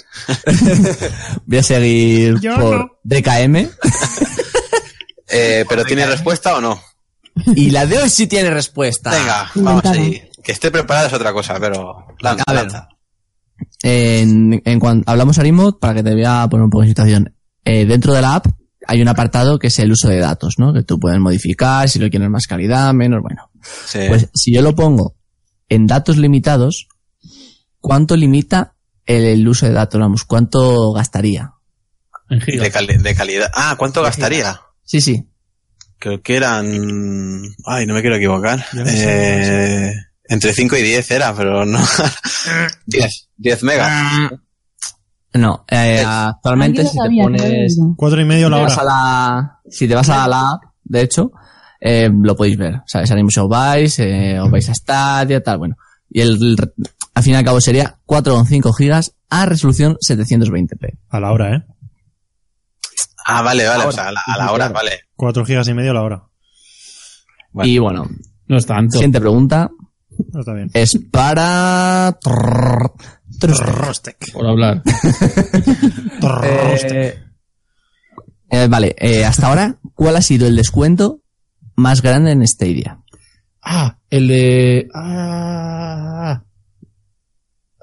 [1.45, 2.87] Voy a seguir Yo por no.
[3.03, 3.55] DKM.
[5.33, 6.79] Eh, ¿Pero tiene respuesta o no?
[7.55, 9.11] Y la de hoy sí tiene respuesta.
[9.11, 10.21] Venga, vamos ahí.
[10.43, 12.61] Que esté preparada es otra cosa, pero lanza, A ver.
[12.63, 12.87] lanza.
[13.83, 17.35] En, en cuan- hablamos Arimod, para que te voy a poner un poco en situación.
[17.65, 18.47] Eh, dentro de la app
[18.87, 20.73] hay un apartado que es el uso de datos, ¿no?
[20.73, 23.49] Que tú puedes modificar si lo quieres más calidad, menos, bueno.
[23.85, 23.99] Sí.
[24.07, 25.15] Pues si yo lo pongo
[25.69, 26.87] en datos limitados,
[27.79, 28.73] ¿cuánto limita
[29.05, 29.99] el, el uso de datos?
[30.01, 31.51] Vamos, ¿cuánto gastaría?
[32.29, 33.51] De, cali- de calidad.
[33.53, 34.59] Ah, ¿cuánto gastaría?
[34.83, 35.27] Sí, sí.
[35.99, 36.65] Creo que eran...
[37.65, 38.65] Ay, no me quiero equivocar.
[38.73, 39.93] Yo no sé, Eh,
[40.29, 41.79] entre 5 y 10 era, pero no.
[42.87, 43.29] 10.
[43.37, 44.31] 10 megas.
[45.33, 47.77] No, eh, Es- actualmente si te pones...
[47.95, 48.93] Cuatro y medio Si la te vas a hora.
[48.93, 51.31] la, si te vas a la app, de hecho,
[51.79, 52.81] eh, lo podéis ver.
[52.85, 53.11] ¿Sabes?
[53.15, 55.75] Mismo os vais, eh, os vais a Stadia, tal, bueno.
[56.09, 56.73] Y el, el-
[57.13, 60.97] al fin y al cabo sería 4,5 gigas a resolución 720p.
[61.09, 61.63] A la hora, ¿eh?
[63.25, 63.83] Ah, vale, vale.
[63.83, 63.87] Ahora.
[63.89, 64.73] o sea, a la, a la hora, claro.
[64.73, 64.91] vale.
[65.15, 66.23] Cuatro gigas y medio la hora.
[67.51, 67.69] Bueno.
[67.69, 68.05] Y bueno,
[68.47, 68.93] No es tanto.
[68.93, 69.69] siguiente pregunta
[70.33, 70.69] No está bien.
[70.73, 72.17] es para...
[74.33, 74.81] Por hablar.
[76.43, 77.19] Eh,
[78.51, 81.21] eh, vale, eh, hasta ahora, ¿cuál ha sido el descuento
[81.75, 82.99] más grande en Stadia?
[83.63, 84.87] Ah, el de...
[84.93, 86.43] Ah,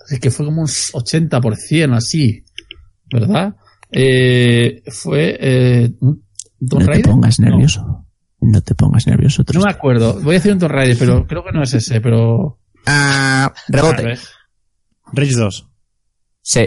[0.09, 2.45] es que fue como un 80% así,
[3.13, 3.57] ¿verdad?
[3.91, 5.37] Eh, fue...
[5.41, 6.23] Eh, ¿un
[6.69, 8.07] Tomb No te pongas nervioso.
[8.41, 9.45] No te pongas nervioso.
[9.55, 10.21] No me acuerdo.
[10.21, 12.61] Voy a decir un Tomb Raider, pero creo que no es ese, pero...
[12.87, 14.17] Ah, rebote.
[15.13, 15.67] Rage 2.
[16.43, 16.61] Sí.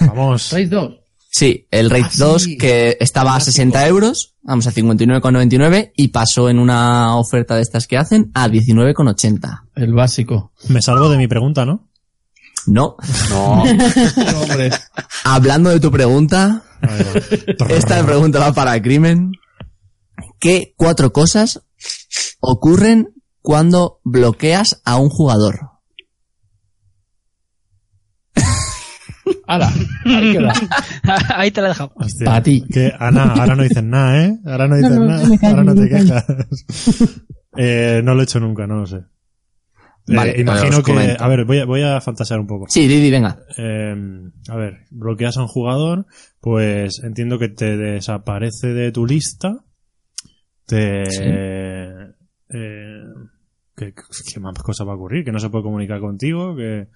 [0.00, 0.50] Vamos.
[0.52, 0.94] Raid 2.
[1.30, 2.56] Sí, el Raid Ah, 2 sí.
[2.58, 3.52] que estaba a Clásico.
[3.52, 8.48] 60 euros, vamos a 59,99 y pasó en una oferta de estas que hacen a
[8.48, 9.62] 19,80.
[9.76, 10.52] El básico.
[10.68, 11.88] Me salgo de mi pregunta, ¿no?
[12.66, 12.96] No,
[13.30, 13.62] No.
[14.42, 14.70] Hombre.
[15.24, 16.62] hablando de tu pregunta,
[17.68, 19.32] esta pregunta va para el crimen.
[20.40, 21.60] ¿Qué cuatro cosas
[22.40, 25.60] ocurren cuando bloqueas a un jugador.
[29.46, 29.72] ¡Hala!
[30.04, 30.52] Ahí queda.
[31.34, 31.92] Ahí te la he dejado.
[31.96, 32.64] Hostia, Pa' ti.
[32.70, 34.38] Que, Ana, ahora no dices nada, ¿eh?
[34.44, 35.22] Ahora no dices No, no, nada.
[35.38, 36.24] callo, ahora no te quejas.
[37.56, 38.96] eh, no lo he hecho nunca, no lo sé.
[40.10, 41.22] Eh, Vale, imagino os que, comento.
[41.22, 42.64] a ver, voy a, voy a fantasear un poco.
[42.68, 43.40] Sí, Didi, venga.
[43.58, 43.94] Eh,
[44.48, 46.06] a ver, bloqueas a un jugador,
[46.40, 49.64] pues entiendo que te desaparece de tu lista.
[50.66, 51.04] Te.
[51.10, 51.22] Sí.
[51.24, 53.02] eh,
[53.76, 55.24] ¿qué, qué más cosas va a ocurrir?
[55.24, 56.88] Que no se puede comunicar contigo, que.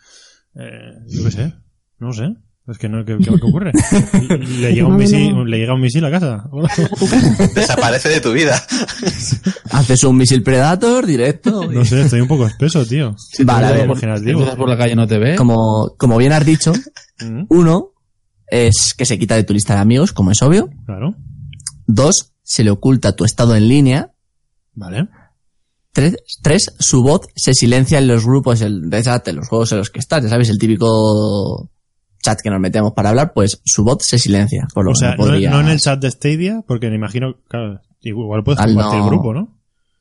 [0.54, 1.54] Eh, yo qué sé,
[2.02, 2.34] no sé.
[2.68, 3.72] Es que no, ¿qué, qué, qué ocurre?
[4.38, 5.44] ¿Le llega, un misil, no.
[5.44, 6.44] ¿Le llega un misil a casa?
[7.54, 8.54] Desaparece de tu vida.
[9.70, 11.64] Haces un misil Predator directo.
[11.72, 13.16] y- No sé, estoy un poco espeso, tío.
[13.44, 14.56] Vale, a ver.
[14.56, 15.34] por la calle no te ve.
[15.36, 16.72] Como, como bien has dicho,
[17.20, 17.90] Mm, uno
[18.48, 20.68] es que se quita de tu lista de amigos, como es obvio.
[20.86, 21.14] Claro,
[21.86, 24.10] Dos, se le oculta tu estado en línea.
[24.74, 25.08] vale.
[25.92, 29.72] Tres, tres, su voz se silencia en los grupos el, de chat, en los juegos
[29.72, 30.22] en los que estás.
[30.24, 31.70] Ya sabes, el típico
[32.22, 34.66] chat que nos metemos para hablar, pues su voz se silencia.
[34.72, 36.88] Por lo O que sea, no no, podría- no en el chat de Stadia, porque
[36.88, 39.04] me imagino, claro, igual puedes Al compartir no.
[39.04, 39.58] el grupo, ¿no?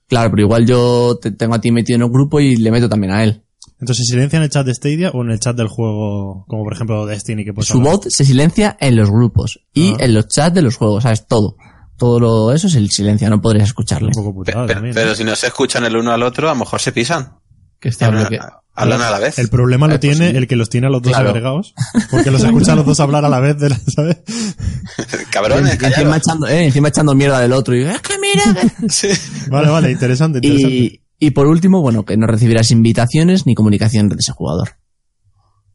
[0.07, 2.87] Claro, pero igual yo te tengo a ti metido en un grupo y le meto
[2.87, 3.43] también a él.
[3.79, 6.63] Entonces, ¿se silencia en el chat de Stadia o en el chat del juego, como
[6.63, 7.95] por ejemplo Destiny, que puedes Su hablar?
[7.97, 9.97] voz se silencia en los grupos y Ah.
[10.01, 11.25] en los chats de los juegos, ¿sabes?
[11.27, 11.55] Todo.
[11.97, 14.07] Todo lo, eso se silencia, no podrías escucharle.
[14.07, 14.93] Un poco Pe- putada pe- también.
[14.95, 15.15] pero ¿eh?
[15.15, 17.33] si no se escuchan el uno al otro, a lo mejor se pisan.
[17.81, 18.63] Que está Hablan, bloqueado.
[18.73, 19.37] hablan a la vez.
[19.39, 21.29] El problema lo Eh, pues tiene el que los tiene a los dos Claro.
[21.31, 21.73] agregados,
[22.11, 24.17] porque los escucha a los dos hablar a la vez, de la- ¿sabes?
[25.31, 28.43] Cabrones, Y encima echando, eh, encima echando mierda del otro y es que mira.
[28.79, 28.89] que-".
[28.89, 29.09] Sí.
[29.49, 30.75] Vale, vale, interesante, interesante.
[30.75, 34.69] y, y por último, bueno, que no recibirás invitaciones ni comunicación de ese jugador.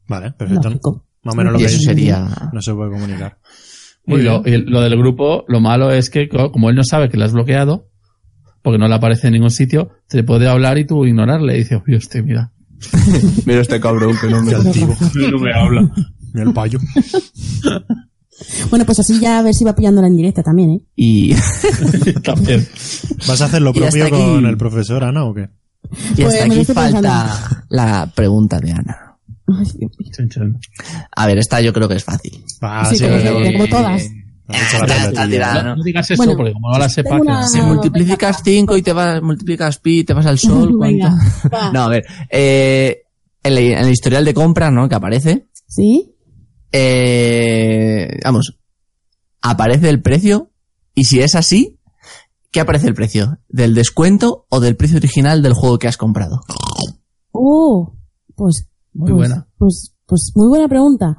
[0.07, 0.69] Vale, perfecto.
[0.69, 1.05] Lógico.
[1.23, 2.49] Más o menos lo Y que eso sería...
[2.53, 3.37] No se puede comunicar.
[4.05, 7.09] Y lo, y lo del grupo, lo malo es que co- como él no sabe
[7.09, 7.89] que le has bloqueado,
[8.67, 11.55] porque no le aparece en ningún sitio, te puede hablar y tú ignorarle.
[11.55, 12.51] Y dices, oye, este, mira.
[13.45, 14.51] Mira este cabrón que no me...
[14.51, 15.89] no me habla.
[16.33, 16.79] Mira el payo.
[18.69, 20.81] Bueno, pues así ya a ver si va pillándola en directa también, ¿eh?
[20.95, 21.33] Y,
[22.23, 22.67] También.
[23.27, 25.49] ¿Vas a hacer lo propio aquí- con el profesor Ana o qué?
[26.15, 29.15] y Pues hasta lo aquí falta la pregunta de Ana.
[29.47, 29.87] Ay.
[31.15, 32.43] A ver, esta yo creo que es fácil.
[32.61, 33.53] Ah, Sí, sí, como, vale.
[33.53, 34.03] como todas.
[34.47, 39.21] Bueno, porque como no la sepa, tengo que- una- Si multiplicas 5 y te vas,
[39.21, 41.07] multiplicas pi, te vas al sol, ¿cuánto?
[41.09, 41.71] Venga.
[41.73, 43.03] No, a ver, eh,
[43.43, 44.87] en, la- en el historial de compras, ¿no?
[44.87, 46.13] Que aparece, ¿Sí?
[46.71, 48.57] eh, vamos,
[49.41, 50.51] aparece el precio
[50.93, 51.79] y si es así,
[52.51, 53.39] ¿qué aparece el precio?
[53.49, 56.41] ¿Del descuento o del precio original del juego que has comprado?
[57.31, 57.93] Oh,
[58.35, 58.67] pues...
[58.93, 59.47] Muy pues- buena.
[59.57, 61.17] Pues, pues muy buena pregunta.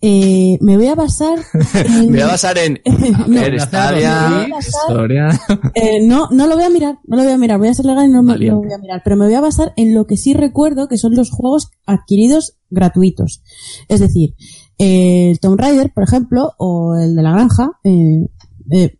[0.00, 1.38] Eh, me voy a basar
[1.74, 2.08] en...
[2.10, 5.28] Me voy a basar en, a No, historia.
[5.74, 7.84] Eh, no, no lo voy a mirar, no lo voy a mirar, voy a ser
[7.86, 10.06] legal y no me- lo voy a mirar, pero me voy a basar en lo
[10.06, 13.42] que sí recuerdo que son los juegos adquiridos gratuitos.
[13.88, 14.34] Es decir,
[14.78, 18.28] eh, el Tomb Raider, por ejemplo, o el de la granja, eh,
[18.70, 18.98] eh,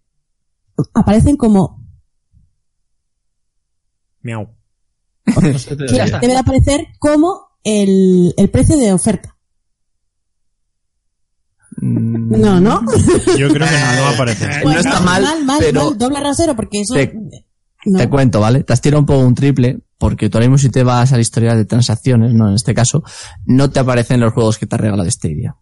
[0.95, 1.79] aparecen como,
[4.23, 4.49] Miau.
[5.27, 9.37] debe de aparecer como el, el precio de oferta.
[11.81, 12.83] Mm, No, ¿no?
[13.39, 14.47] Yo creo que no, no aparece.
[14.65, 15.25] no está mal,
[15.59, 16.95] pero mal, doble rasero, porque eso...
[16.95, 17.13] te-
[17.87, 17.99] no.
[17.99, 18.65] Te cuento, ¿vale?
[18.65, 21.21] Te has tirado un poco un triple, porque tú ahora mismo si te vas al
[21.21, 23.03] historial de transacciones, no en este caso,
[23.47, 25.57] no te aparecen los juegos que te ha regalado Stadia.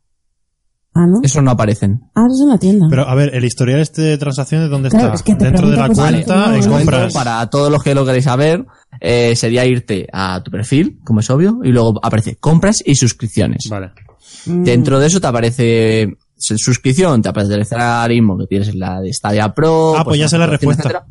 [0.95, 1.21] Ah, ¿no?
[1.23, 2.01] Eso no aparecen.
[2.15, 2.87] Ah, eso es en la tienda.
[2.89, 5.17] Pero a ver, el historial este de transacciones, ¿dónde Claro, está?
[5.17, 7.13] es que te Dentro de la pues, cuenta, en compras.
[7.13, 8.65] Para todos los que lo queréis saber,
[9.01, 13.69] eh, sería irte a tu perfil, como es obvio, y luego aparece compras y suscripciones.
[13.69, 13.91] Vale.
[14.47, 14.65] Mm.
[14.65, 19.13] Dentro de eso te aparece su- suscripción, te aparecerá ahora mismo que tienes la de
[19.13, 19.97] Stadia Pro.
[19.97, 20.83] Ah, pues ya sé la respuesta.
[20.85, 21.07] etcétera.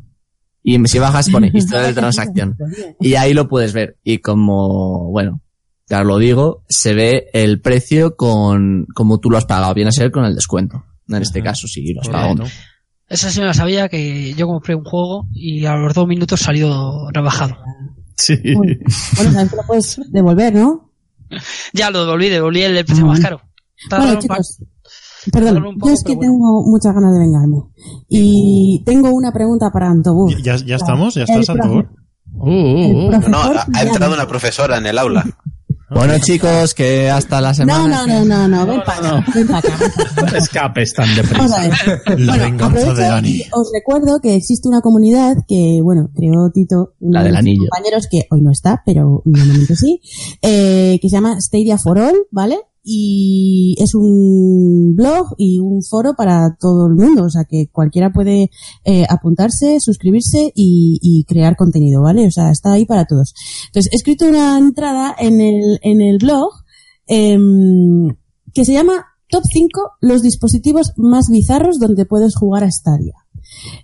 [0.62, 2.56] Y si bajas pone historia de transacción.
[3.00, 3.98] Y ahí lo puedes ver.
[4.02, 5.40] Y como, bueno,
[5.88, 9.74] ya os lo digo, se ve el precio con como tú lo has pagado.
[9.74, 10.84] Viene a ser con el descuento.
[11.08, 12.44] En este caso, sí, lo has pagado.
[13.08, 16.40] Esa sí me la sabía que yo compré un juego y a los dos minutos
[16.40, 17.56] salió rebajado.
[18.16, 18.34] Sí.
[18.56, 18.80] Uy.
[19.16, 20.85] Bueno, sabes que lo puedes devolver, ¿no?
[21.72, 23.38] Ya lo devolví, devolví el, precio Ah, más bueno.
[23.38, 23.40] caro.
[23.90, 24.58] Bueno, chicos,
[25.32, 26.32] perdón, tardaron un poco, yo es que bueno.
[26.32, 27.62] tengo muchas ganas de vengarme.
[28.08, 30.30] Y tengo una pregunta para Antobur.
[30.42, 31.14] ¿Ya, ya estamos?
[31.14, 31.88] ¿Ya estás, Antobur?
[32.32, 33.28] Uh, uh, uh.
[33.28, 35.24] No, ha, entrado una profesora en el aula.
[35.88, 37.86] Bueno, chicos, que hasta la semana.
[37.86, 39.78] No, no, no, no, no, ven para acá, ven para acá.
[40.20, 41.56] No te escapes tan Vamos deprisa.
[41.56, 42.02] a ver.
[42.20, 43.28] La Bueno, venganza de Ani.
[43.30, 47.36] y os recuerdo que existe una comunidad que, bueno, creó Tito, uno La de del
[47.36, 47.68] anillo.
[47.70, 50.00] compañeros que hoy no está, pero normalmente sí,
[50.42, 52.58] eh, que se llama Stadia for All, ¿vale?
[52.88, 58.12] Y es un blog y un foro para todo el mundo, o sea que cualquiera
[58.12, 58.50] puede
[58.84, 62.28] eh, apuntarse, suscribirse y, y crear contenido, ¿vale?
[62.28, 63.34] O sea, está ahí para todos.
[63.66, 66.52] Entonces, he escrito una entrada en el, en el blog
[67.08, 68.16] em,
[68.54, 73.14] que se llama Top 5 los dispositivos más bizarros donde puedes jugar a Stadia.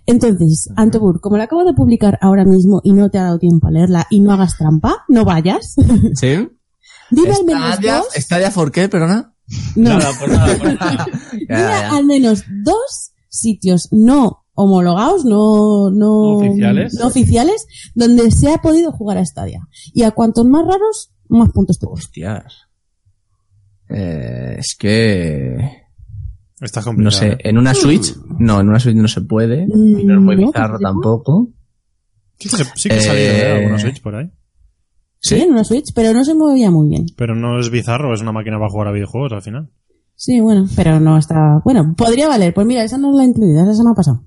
[0.05, 3.67] Entonces, Antobur, como la acabo de publicar ahora mismo y no te ha dado tiempo
[3.67, 5.75] a leerla y no hagas trampa, no vayas.
[6.15, 6.47] ¿Sí?
[7.15, 8.07] Dime al menos ¿Stadia, dos.
[8.15, 9.33] ¿Stadia for qué, perdona?
[9.75, 11.05] No, Nada, por nada, por nada.
[11.33, 16.93] dime al menos dos sitios no homologados, no, no Oficiales.
[16.93, 19.67] no oficiales, donde se ha podido jugar a Stadia.
[19.93, 21.87] Y a cuantos más raros, más puntos te.
[21.87, 22.53] Hostias.
[23.89, 25.57] Eh, es que...
[26.61, 27.03] Estás complicado.
[27.03, 29.65] No sé, en una Switch, no, en una Switch no se puede.
[29.67, 31.49] Mm, Y no es muy no, bizarro tampoco.
[32.39, 33.51] Sí que, sí que ha salido Eh, ¿eh?
[33.57, 34.31] algunos Switch por ahí.
[35.23, 37.05] Sí, en una Switch, pero no se movía muy bien.
[37.15, 39.69] Pero no es bizarro, es una máquina para jugar a videojuegos al final.
[40.15, 41.59] Sí, bueno, pero no está...
[41.63, 42.53] Bueno, podría valer.
[42.53, 44.23] Pues mira, esa no la he incluido, esa se me ha pasado.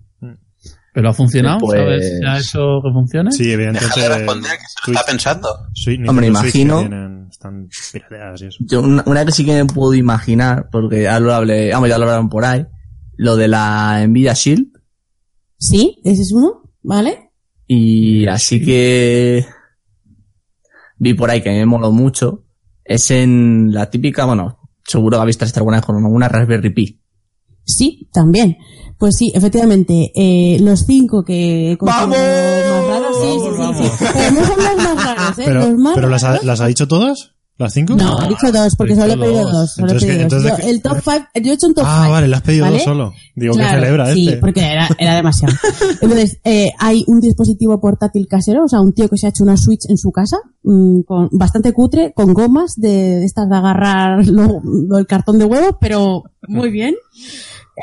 [0.94, 1.58] ¿Pero ha funcionado?
[1.60, 3.30] Pues- ¿Sabes ha hecho que funcione?
[3.30, 3.94] Sí, evidentemente.
[4.00, 5.48] Déjale responder, que se lo está pensando.
[5.74, 8.58] Switch, Nintendo Hombre, que imagino- tienen- están pirateadas y eso.
[8.66, 11.98] Yo, una, una que sí que me puedo imaginar, porque ya lo hablé, vamos, ya
[11.98, 12.64] lo hablaron por ahí,
[13.18, 14.68] lo de la Nvidia Shield,
[15.58, 17.30] Sí, ese es uno, ¿vale?
[17.66, 19.44] y así que
[20.96, 22.44] vi por ahí que me moló mucho,
[22.84, 27.00] es en la típica, bueno, seguro que habéis visto alguna vez con una Raspberry Pi.
[27.64, 28.58] Sí, también.
[28.98, 32.16] Pues sí, efectivamente, eh, los cinco que ¡Vamos!
[32.16, 34.04] más raros, sí, sí, sí, Vamos, sí.
[34.14, 35.42] Pero no son los más raros, ¿eh?
[35.44, 37.32] Pero, los más pero las, ha, raros- las ha dicho todas?
[37.58, 37.94] ¿Las cinco?
[37.96, 39.52] No, he dicho dos, porque solo he pedido dos.
[39.52, 39.74] dos.
[39.76, 40.60] Solo he Entonces, pedido ¿qué- dos.
[40.62, 42.12] Yo, el top five, yo he hecho un top Ah, five.
[42.12, 42.76] vale, le has pedido ¿vale?
[42.76, 43.12] dos solo.
[43.34, 44.36] Digo, Claro, que celebra sí, este.
[44.40, 45.54] porque era, era demasiado.
[46.02, 49.42] Entonces, eh, hay un dispositivo portátil casero, o sea, un tío que se ha hecho
[49.42, 52.90] una Switch en su casa, mm, con, bastante cutre, con gomas de,
[53.20, 56.94] de estas de agarrar lo- lo- el cartón de huevo, pero muy bien.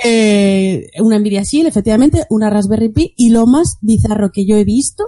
[0.03, 4.63] Eh, una Nvidia Shield, efectivamente, una Raspberry Pi, y lo más bizarro que yo he
[4.63, 5.03] visto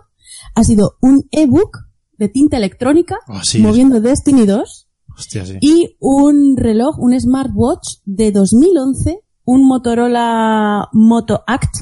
[0.54, 1.85] ha sido un ebook
[2.18, 4.88] de tinta electrónica Ah, sí, moviendo Destiny 2
[5.18, 5.58] Hostia, sí.
[5.62, 11.74] y un reloj, un smartwatch de 2011, un Motorola Moto Act,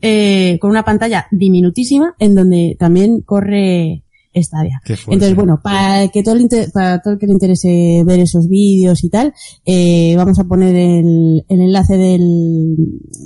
[0.00, 4.04] eh, con una pantalla diminutísima en donde también corre
[4.42, 4.80] Stadia.
[5.14, 8.48] Entonces, bueno, para que todo el inter- para todo el que le interese ver esos
[8.48, 9.32] vídeos y tal,
[9.66, 12.76] eh, vamos a poner el, el enlace del,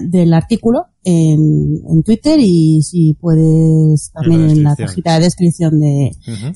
[0.09, 6.11] del artículo en, en Twitter y si puedes también en la cajita de descripción de,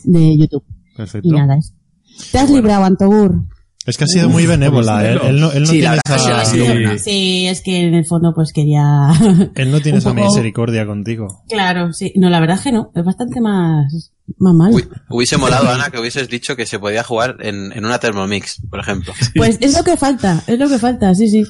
[0.04, 0.64] de YouTube.
[0.96, 1.28] Perfecto.
[1.28, 1.74] Y nada, es.
[2.32, 3.44] Te has librado, Antogur.
[3.87, 5.07] Es que ha sido muy benévola.
[5.09, 6.99] Él, él no, él no Sí, la tiene esa, sí, ha sido buena.
[6.99, 8.82] Sí, es que en el fondo pues quería...
[9.55, 11.43] él no tiene esa poco- misericordia contigo.
[11.49, 12.12] claro, sí.
[12.16, 12.91] No, la verdad es que no.
[12.95, 14.72] Es bastante más, más mal.
[14.74, 18.61] Uy, hubiese molado, Ana, que hubieses dicho que se podía jugar en, en una Thermomix,
[18.68, 19.12] por ejemplo.
[19.37, 21.45] Pues es lo que falta, es lo que falta, sí, sí.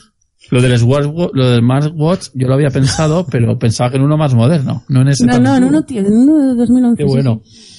[0.51, 4.17] Lo del, smartwatch, lo del smartwatch yo lo había pensado, pero pensaba que en uno
[4.17, 7.03] más moderno, no en ese No, no, en uno, tío, en uno de 2011.
[7.03, 7.41] Qué sí, bueno.
[7.45, 7.73] sí.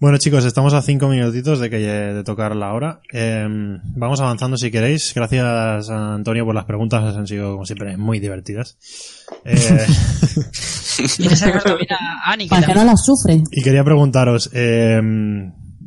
[0.00, 3.00] Bueno, chicos, estamos a cinco minutitos de que de tocar la hora.
[3.12, 3.44] Eh,
[3.96, 5.12] vamos avanzando si queréis.
[5.12, 7.16] Gracias, Antonio, por las preguntas.
[7.16, 8.78] Han sido, como siempre, muy divertidas.
[9.44, 9.56] Eh,
[12.48, 13.42] Para que también- no las sufre.
[13.50, 15.00] y quería preguntaros, eh,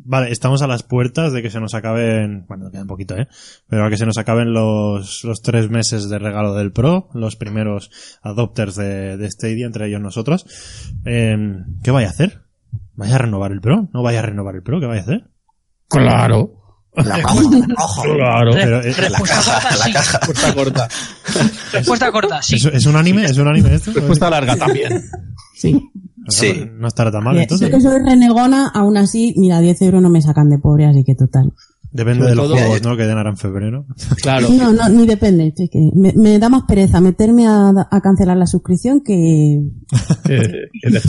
[0.04, 3.30] vale, estamos a las puertas de que se nos acaben, bueno, queda un poquito, ¿eh?
[3.70, 7.38] Pero a que se nos acaben los, los tres meses de regalo del Pro, los
[7.38, 7.92] primeros
[8.24, 10.46] adopters de, de Stadia, entre ellos nosotros.
[11.06, 11.38] Eh,
[11.82, 12.42] ¿Qué vaya a hacer?
[13.02, 13.90] ¿Vaya a renovar el Pro?
[13.94, 14.80] ¿No vaya a renovar el Pro?
[14.80, 15.30] ¿Qué vaya a hacer?
[15.90, 16.58] Claro.
[16.94, 18.52] Claro.
[18.54, 19.92] Pero, eh, Respuesta corta, sí.
[19.94, 20.88] Respuesta corta.
[21.74, 22.56] Respuesta corta, sí.
[22.56, 23.26] ¿Es, es un anime?
[23.26, 23.92] ¿Es un anime esto?
[23.94, 25.02] Respuesta larga también.
[25.56, 25.80] Sí.
[26.28, 26.70] Sí.
[26.78, 27.70] No estará tan mal, Yo entonces.
[27.70, 31.16] que soy renegona, aún así, mira, 10 euros no me sacan de pobre, así que
[31.16, 31.54] total.
[31.94, 32.98] Depende Sobre de los todo- juegos, ¿no?
[32.98, 33.86] Que den ahora en febrero.
[34.22, 34.48] Claro.
[34.50, 35.54] No, no, ni depende.
[35.56, 39.62] sí, que me, me da más pereza meterme a, a cancelar la suscripción que
[40.26, 41.00] Que- que.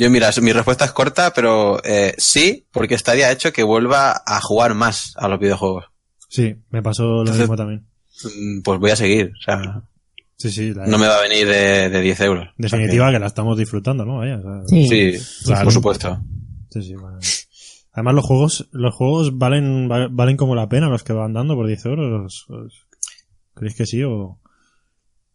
[0.00, 4.40] Yo, mira, mi respuesta es corta, pero eh, sí, porque estaría hecho que vuelva a
[4.40, 5.84] jugar más a los videojuegos.
[6.28, 7.86] Sí, me pasó lo Entonces- mismo también.
[8.24, 9.82] Mm, Pues voy a seguir, o sea,
[10.36, 10.72] Sí, sí.
[10.72, 12.48] la- no me va a venir de, de 10 euros.
[12.56, 14.18] definitiva que la estamos disfrutando, ¿no?
[14.18, 14.88] Vaya, o sea, Sí.
[15.18, 15.64] Sí, Claro.
[15.64, 16.18] por supuesto.
[16.70, 17.18] Sí, sí, vale.
[17.92, 21.56] Además los juegos, los juegos valen, va- valen como la pena los que van dando
[21.56, 22.46] por 10 euros.
[22.48, 22.86] ¿Os-
[23.54, 24.38] ¿Creéis que sí o...?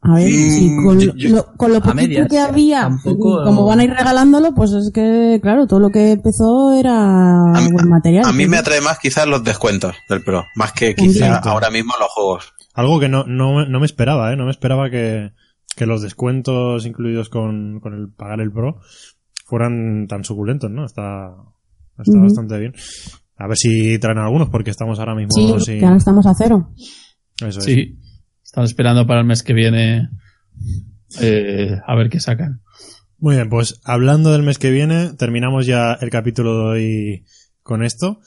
[0.08, 3.44] A ver, Mm, sí, con, yo- yo- lo, con lo poquito medias, que había, tampoco-
[3.44, 7.70] como van a ir regalándolo, pues es que, claro, todo lo que empezó era A
[7.72, 8.26] buen material.
[8.26, 11.14] A mí me atrae más quizás los descuentos del Pro, más que También.
[11.14, 12.54] quizá ahora mismo los juegos.
[12.76, 14.36] Algo que no, no, no me esperaba, ¿eh?
[14.36, 15.32] No me esperaba que,
[15.76, 18.80] que los descuentos incluidos con, con el pagar el Pro
[19.46, 20.86] fueran tan suculentos, ¿no?
[20.86, 21.30] Está,
[21.98, 22.74] está bastante bien.
[23.38, 26.34] A ver si traen algunos, porque estamos ahora mismo Sí, sin- que ahora estamos a
[26.38, 26.70] cero.
[27.46, 27.66] Eso es.
[27.66, 28.00] Sí,
[28.56, 30.08] están esperando para el mes que viene
[31.20, 32.62] eh, a ver qué sacan.
[33.18, 37.26] Muy bien, pues hablando del mes que viene, terminamos ya el capítulo de hoy
[37.64, 38.22] con esto.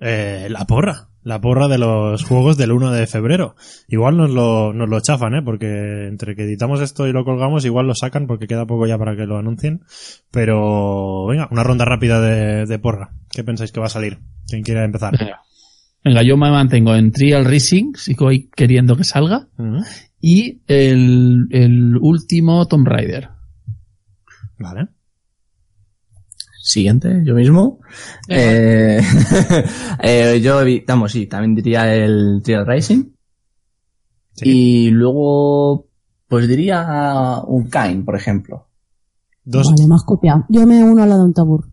[0.00, 1.10] Eh, la porra.
[1.22, 3.56] La porra de los juegos del 1 de febrero.
[3.88, 5.42] Igual nos lo, nos lo chafan, ¿eh?
[5.44, 8.96] Porque entre que editamos esto y lo colgamos, igual lo sacan porque queda poco ya
[8.96, 9.82] para que lo anuncien.
[10.30, 13.10] Pero, venga, una ronda rápida de, de porra.
[13.28, 14.20] ¿Qué pensáis que va a salir?
[14.46, 15.18] ¿Quién quiere empezar?
[15.18, 15.42] Venga.
[16.04, 19.48] Venga, yo me mantengo en Trial Racing, sigo ahí queriendo que salga.
[20.20, 23.28] Y el, el último Tomb Raider.
[24.58, 24.88] Vale.
[26.60, 27.80] Siguiente, yo mismo.
[28.28, 29.00] Eh,
[30.02, 33.04] eh, yo, vamos, sí, también diría el Trial Racing.
[34.34, 34.44] Sí.
[34.44, 35.86] Y luego,
[36.26, 38.66] pues diría un Kain, por ejemplo.
[39.44, 40.44] Dos, Vale, más copiado.
[40.50, 41.70] Yo me uno a la de un tabur.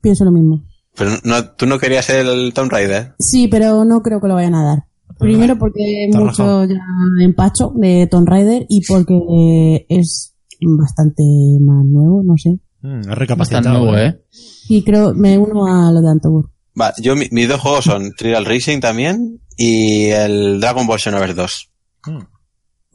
[0.00, 0.64] Pienso lo mismo.
[0.96, 3.14] Pero no, tú no querías el Tomb Raider.
[3.18, 4.78] Sí, pero no creo que lo vayan a dar.
[5.18, 6.74] Primero porque mucho ya
[7.22, 11.22] empacho de Tomb Raider y porque es bastante
[11.60, 12.58] más nuevo, no sé.
[12.82, 13.78] Mm, recapacitado.
[13.78, 14.20] nuevo, ¿eh?
[14.68, 16.50] Y creo, me uno a lo de Antobur.
[16.78, 21.34] Va, yo, mi- mis dos juegos son Trial Racing también y el Dragon Ball Xenoverse
[21.34, 21.70] 2.
[22.06, 22.18] Mm.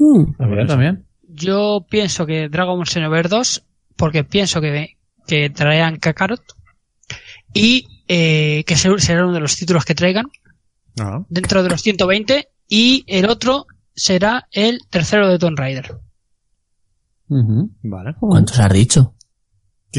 [0.04, 1.06] Mm, También, también.
[1.28, 3.64] Yo pienso que Dragon Ball Xenoverse 2,
[3.96, 4.98] porque pienso que,
[5.28, 6.42] que traerán Kakarot
[7.54, 10.26] y eh, que ser- será uno de los títulos que traigan
[11.00, 15.98] Ah, dentro de los 120 y el otro será el tercero de Tomb Raider.
[17.30, 17.72] Ujú.
[17.84, 18.14] vale.
[18.14, 19.16] joder, ¿Cuántos has dicho?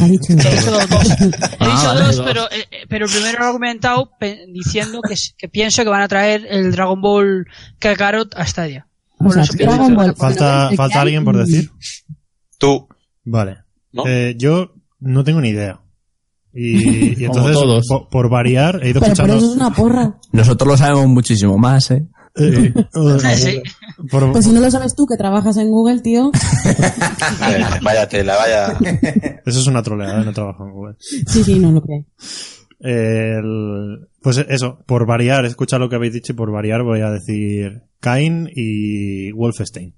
[0.01, 1.11] ha dicho He dicho dos, dos.
[1.21, 2.27] He dicho Ah, vale, dos, dos.
[2.27, 4.11] pero, eh, eh, pero primero lo he argumentado
[4.49, 7.47] diciendo que, pienso que van a traer el Dragon Ball
[7.79, 8.87] Kakarot a Stadia.
[9.19, 11.71] o sea, Dragon Ball, Falta, falta alguien por decir.
[12.59, 12.87] Tú.
[13.25, 13.59] Vale.
[13.93, 14.07] ¿No?
[14.07, 15.81] Eh, yo no tengo ni idea.
[16.55, 17.87] Y, y Como entonces, todos.
[17.89, 19.37] po- Por, variar, he ido Pero por escuchando.
[19.37, 20.19] eso es una porra.
[20.33, 22.07] Nosotros lo sabemos muchísimo más, ¿eh?
[22.37, 23.63] eh, eh, Sí.
[24.11, 26.31] por- Pues si no lo sabes tú que trabajas en Google, tío.
[27.49, 28.79] Eh, vaya tela, vaya.
[29.45, 30.95] Eso es una troleada, no trabajo en Google.
[30.99, 32.05] Sí, sí, no lo creo.
[32.81, 37.11] El- pues eso, por variar, escucha lo que habéis dicho y por variar voy a
[37.11, 39.95] decir Kain y Wolfenstein.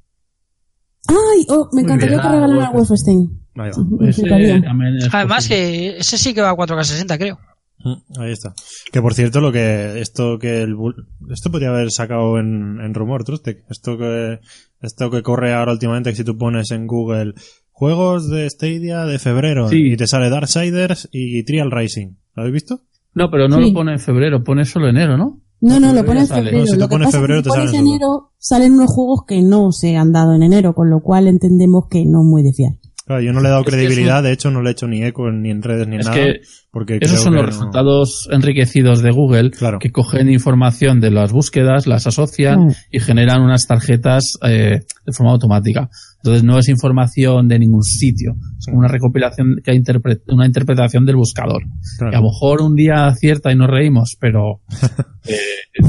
[1.09, 3.41] Ay, oh, me encantaría que Ah, regalaran a Wolfenstein.
[3.57, 4.09] Ahí va.
[4.09, 4.23] Ese
[5.13, 7.39] Además que ese sí que va a 4K60, creo.
[7.79, 8.55] Mm, Ahí está.
[8.93, 12.95] Que por cierto, lo que esto que el bull- esto podría haber sacado en, en
[12.95, 13.65] rumor, Trustec.
[13.69, 14.39] Esto que
[14.81, 17.35] esto que corre ahora últimamente que si tú pones en Google
[17.71, 19.93] juegos de Stadia de febrero Sí.
[19.93, 22.15] y te sale Darksiders y Trial Racing.
[22.35, 22.81] ¿Lo habéis visto?
[23.15, 23.69] No, pero no Sí.
[23.69, 25.41] lo pone en febrero, pone solo enero, ¿no?
[25.61, 26.59] No, no, lo pones febrero.
[26.59, 28.33] No, si tú lo que pones pasa febrero, es que te si pones salen enero,
[28.39, 32.05] salen unos juegos que no se han dado en enero, con lo cual entendemos que
[32.05, 32.73] no es muy de fiar.
[33.07, 34.87] Claro, yo no le he dado Es credibilidad, un- de hecho no le he hecho
[34.87, 36.19] ni eco ni en redes ni en Es nada.
[36.19, 36.41] que
[36.71, 39.79] porque Esos son que los no- resultados enriquecidos de Google Claro.
[39.79, 42.75] que cogen información de las búsquedas, las asocian Mm.
[42.93, 45.91] y generan unas tarjetas eh, de forma automática.
[46.23, 51.05] Entonces no es información de ningún sitio, es como una recopilación que interpre- una interpretación
[51.05, 51.63] del buscador.
[51.99, 52.11] Claro.
[52.11, 54.63] Que a lo mejor un día acierta y nos reímos, pero
[55.29, 55.39] eh,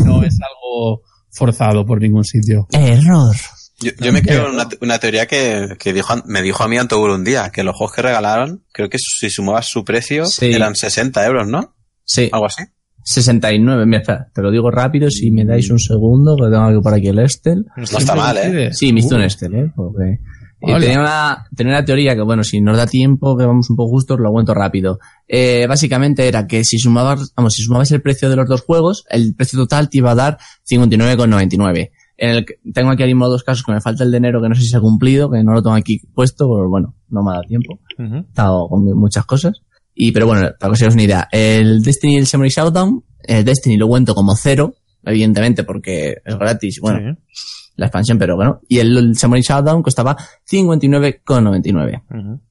[0.06, 1.02] no es algo
[1.32, 2.68] forzado por ningún sitio.
[2.74, 3.34] Error.
[3.82, 6.78] Yo, yo me creo en una, una teoría que, que dijo, me dijo a mí
[6.78, 10.54] Antobur un día, que los juegos que regalaron, creo que si sumabas su precio, Sí.
[10.54, 11.76] eran 60 euros, ¿no?
[12.06, 12.64] Sí, Algo así.
[13.04, 13.86] 69.
[13.86, 16.94] Mira, espera, te lo digo rápido si me dais un segundo, que tengo aquí por
[16.94, 17.66] aquí el Excel.
[17.76, 18.74] No está mal, ¿eh?
[18.74, 19.72] Sí, me hice un Uh, Excel, ¿eh?
[19.76, 20.20] Porque...
[20.62, 20.80] Hola.
[20.80, 23.92] tenía, una, tenía una teoría que, bueno, si nos da tiempo, que vamos un poco
[23.92, 24.98] justos, lo cuento rápido.
[25.28, 29.04] Eh, básicamente era que si sumabas, vamos, si sumabas el precio de los dos juegos,
[29.12, 31.92] el precio total te iba a dar 59,99.
[32.18, 34.42] En el que, tengo aquí ahora mismo dos casos que me falta el de enero
[34.42, 36.96] que no sé si se ha cumplido, que no lo tengo aquí puesto, pero bueno,
[37.10, 37.80] no me ha dado tiempo.
[38.00, 38.16] Ujú.
[38.16, 39.62] He estado con muchas cosas.
[39.94, 43.04] Y, pero bueno, para que os hagáis una idea, el Destiny y el Samurai Showdown,
[43.24, 47.40] el Destiny lo cuento como cero, evidentemente porque es gratis, bueno, Sí.
[47.78, 48.60] la expansión, pero bueno.
[48.68, 50.16] Y el, el Samurai Showdown costaba
[50.50, 52.04] 59,99.
[52.10, 52.42] Ujú.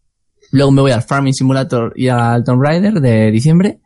[0.52, 3.80] Luego me voy al Farming Simulator y al Tomb Raider de diciembre.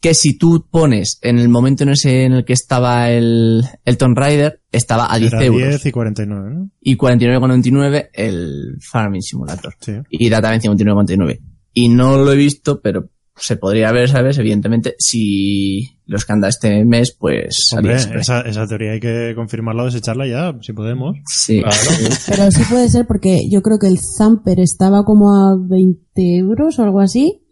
[0.00, 3.98] Que si tú pones en el momento en ese en el que estaba el, el
[3.98, 5.68] Tomb Raider, estaba a 10 Era euros.
[5.68, 6.70] 10 y 49, ¿no?
[6.80, 9.74] Y 49,99 el Farming Simulator.
[9.80, 9.92] Sí.
[10.08, 11.40] Y da también 59,99.
[11.74, 14.38] Y no lo he visto, pero se podría ver, ¿sabes?
[14.38, 17.54] Evidentemente, si los que anda este mes, pues...
[17.76, 21.16] Hombre, esa, esa teoría hay que confirmarla o desecharla ya, si podemos.
[21.26, 21.62] Sí.
[22.28, 26.78] Pero sí puede ser porque yo creo que el Zamper estaba como a 20 euros
[26.78, 27.42] o algo así.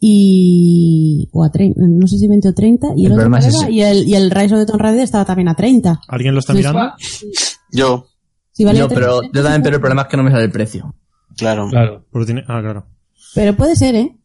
[0.00, 1.28] Y.
[1.32, 2.88] O a 30, no sé si 20 o 30.
[2.96, 3.70] Y el, El otro problema es ese.
[3.70, 6.00] y el, y el Rise of the Tomb Raider estaba también a 30.
[6.08, 6.92] ¿Alguien lo está mirando?
[7.72, 8.06] Yo,
[8.52, 10.50] Si Yo, pero 30, yo también, pero el problema es que no me sale el
[10.50, 10.94] precio.
[11.36, 11.68] claro.
[11.68, 12.04] Claro.
[12.24, 12.86] Tiene- Ah, claro.
[13.34, 14.16] Pero puede ser, ¿eh?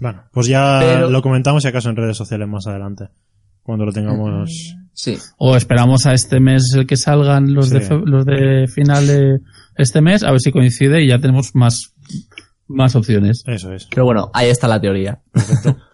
[0.00, 3.08] Bueno, pues ya Pero- lo comentamos si acaso en redes sociales más adelante.
[3.62, 4.74] Cuando lo tengamos.
[4.94, 5.16] Sí.
[5.38, 7.94] O esperamos a este mes el que salgan los, de, Sí.
[8.04, 9.38] los de final de
[9.76, 11.94] este mes, a ver si coincide y ya tenemos más,
[12.70, 13.44] más opciones.
[13.46, 13.86] Eso es.
[13.90, 15.20] Pero bueno, ahí está la teoría.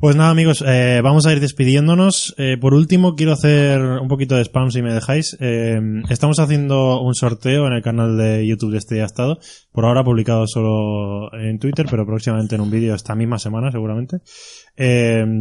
[0.00, 2.34] Pues nada, amigos, eh, vamos a ir despidiéndonos.
[2.36, 5.36] Eh, por último, quiero hacer un poquito de spam si me dejáis.
[5.40, 5.80] Eh,
[6.10, 9.38] estamos haciendo un sorteo en el canal de YouTube de este día estado.
[9.72, 14.18] Por ahora publicado solo en Twitter, pero próximamente en un vídeo esta misma semana, seguramente.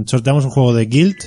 [0.06, 1.18] Sorteamos un juego de Guild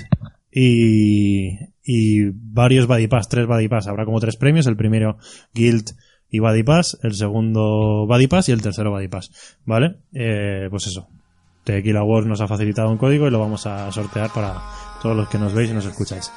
[0.52, 1.48] y,
[1.82, 3.88] y varios Buddy Pass, tres Buddy Pass.
[3.88, 4.68] Habrá como tres premios.
[4.68, 5.18] El primero
[5.52, 5.90] Guild
[6.30, 9.30] y Buddy Pass, el segundo Buddy Pass y el tercero Buddy Pass.
[9.64, 9.96] ¿Vale?
[10.12, 11.06] Eh, pues eso.
[11.64, 14.54] Tequila Wars nos ha facilitado un código y lo vamos a sortear para
[15.02, 16.30] todos los que nos veis y nos escucháis.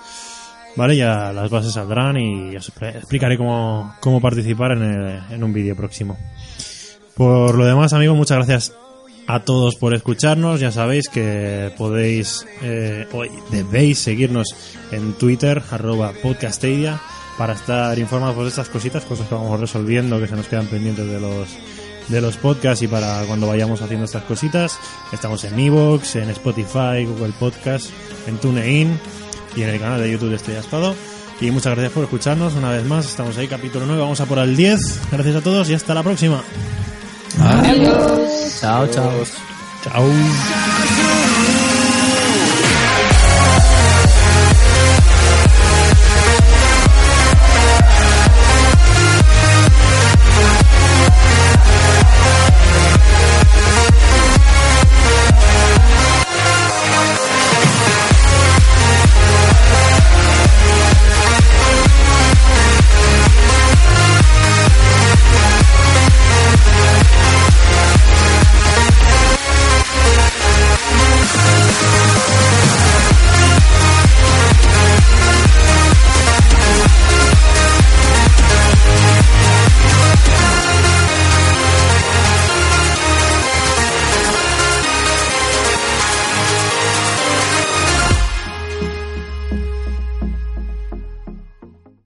[0.76, 5.44] Vale, ya las bases saldrán y os expl- explicaré cómo, cómo participar en, el- en
[5.44, 6.18] un vídeo próximo.
[7.16, 8.74] Por lo demás, amigos, muchas gracias
[9.28, 10.60] a todos por escucharnos.
[10.60, 14.56] Ya sabéis que podéis, eh, o debéis seguirnos
[14.92, 17.00] en Twitter, arroba podcastadia,
[17.40, 21.08] para estar informados de estas cositas, cosas que vamos resolviendo, que se nos quedan pendientes
[21.08, 21.48] de los,
[22.10, 24.78] de los podcasts y para cuando vayamos haciendo estas cositas.
[25.14, 27.92] Estamos en Evox, en Spotify, Google Podcast,
[28.28, 29.00] en TuneIn
[29.56, 30.94] y en el canal de YouTube de Estrella Estado.
[31.40, 33.06] Y muchas gracias por escucharnos una vez más.
[33.06, 34.02] Estamos ahí, capítulo 9.
[34.02, 35.00] Vamos a por el 10.
[35.10, 36.44] Gracias a todos y hasta la próxima.
[38.60, 39.24] Chao, chao.
[39.82, 40.99] Chao.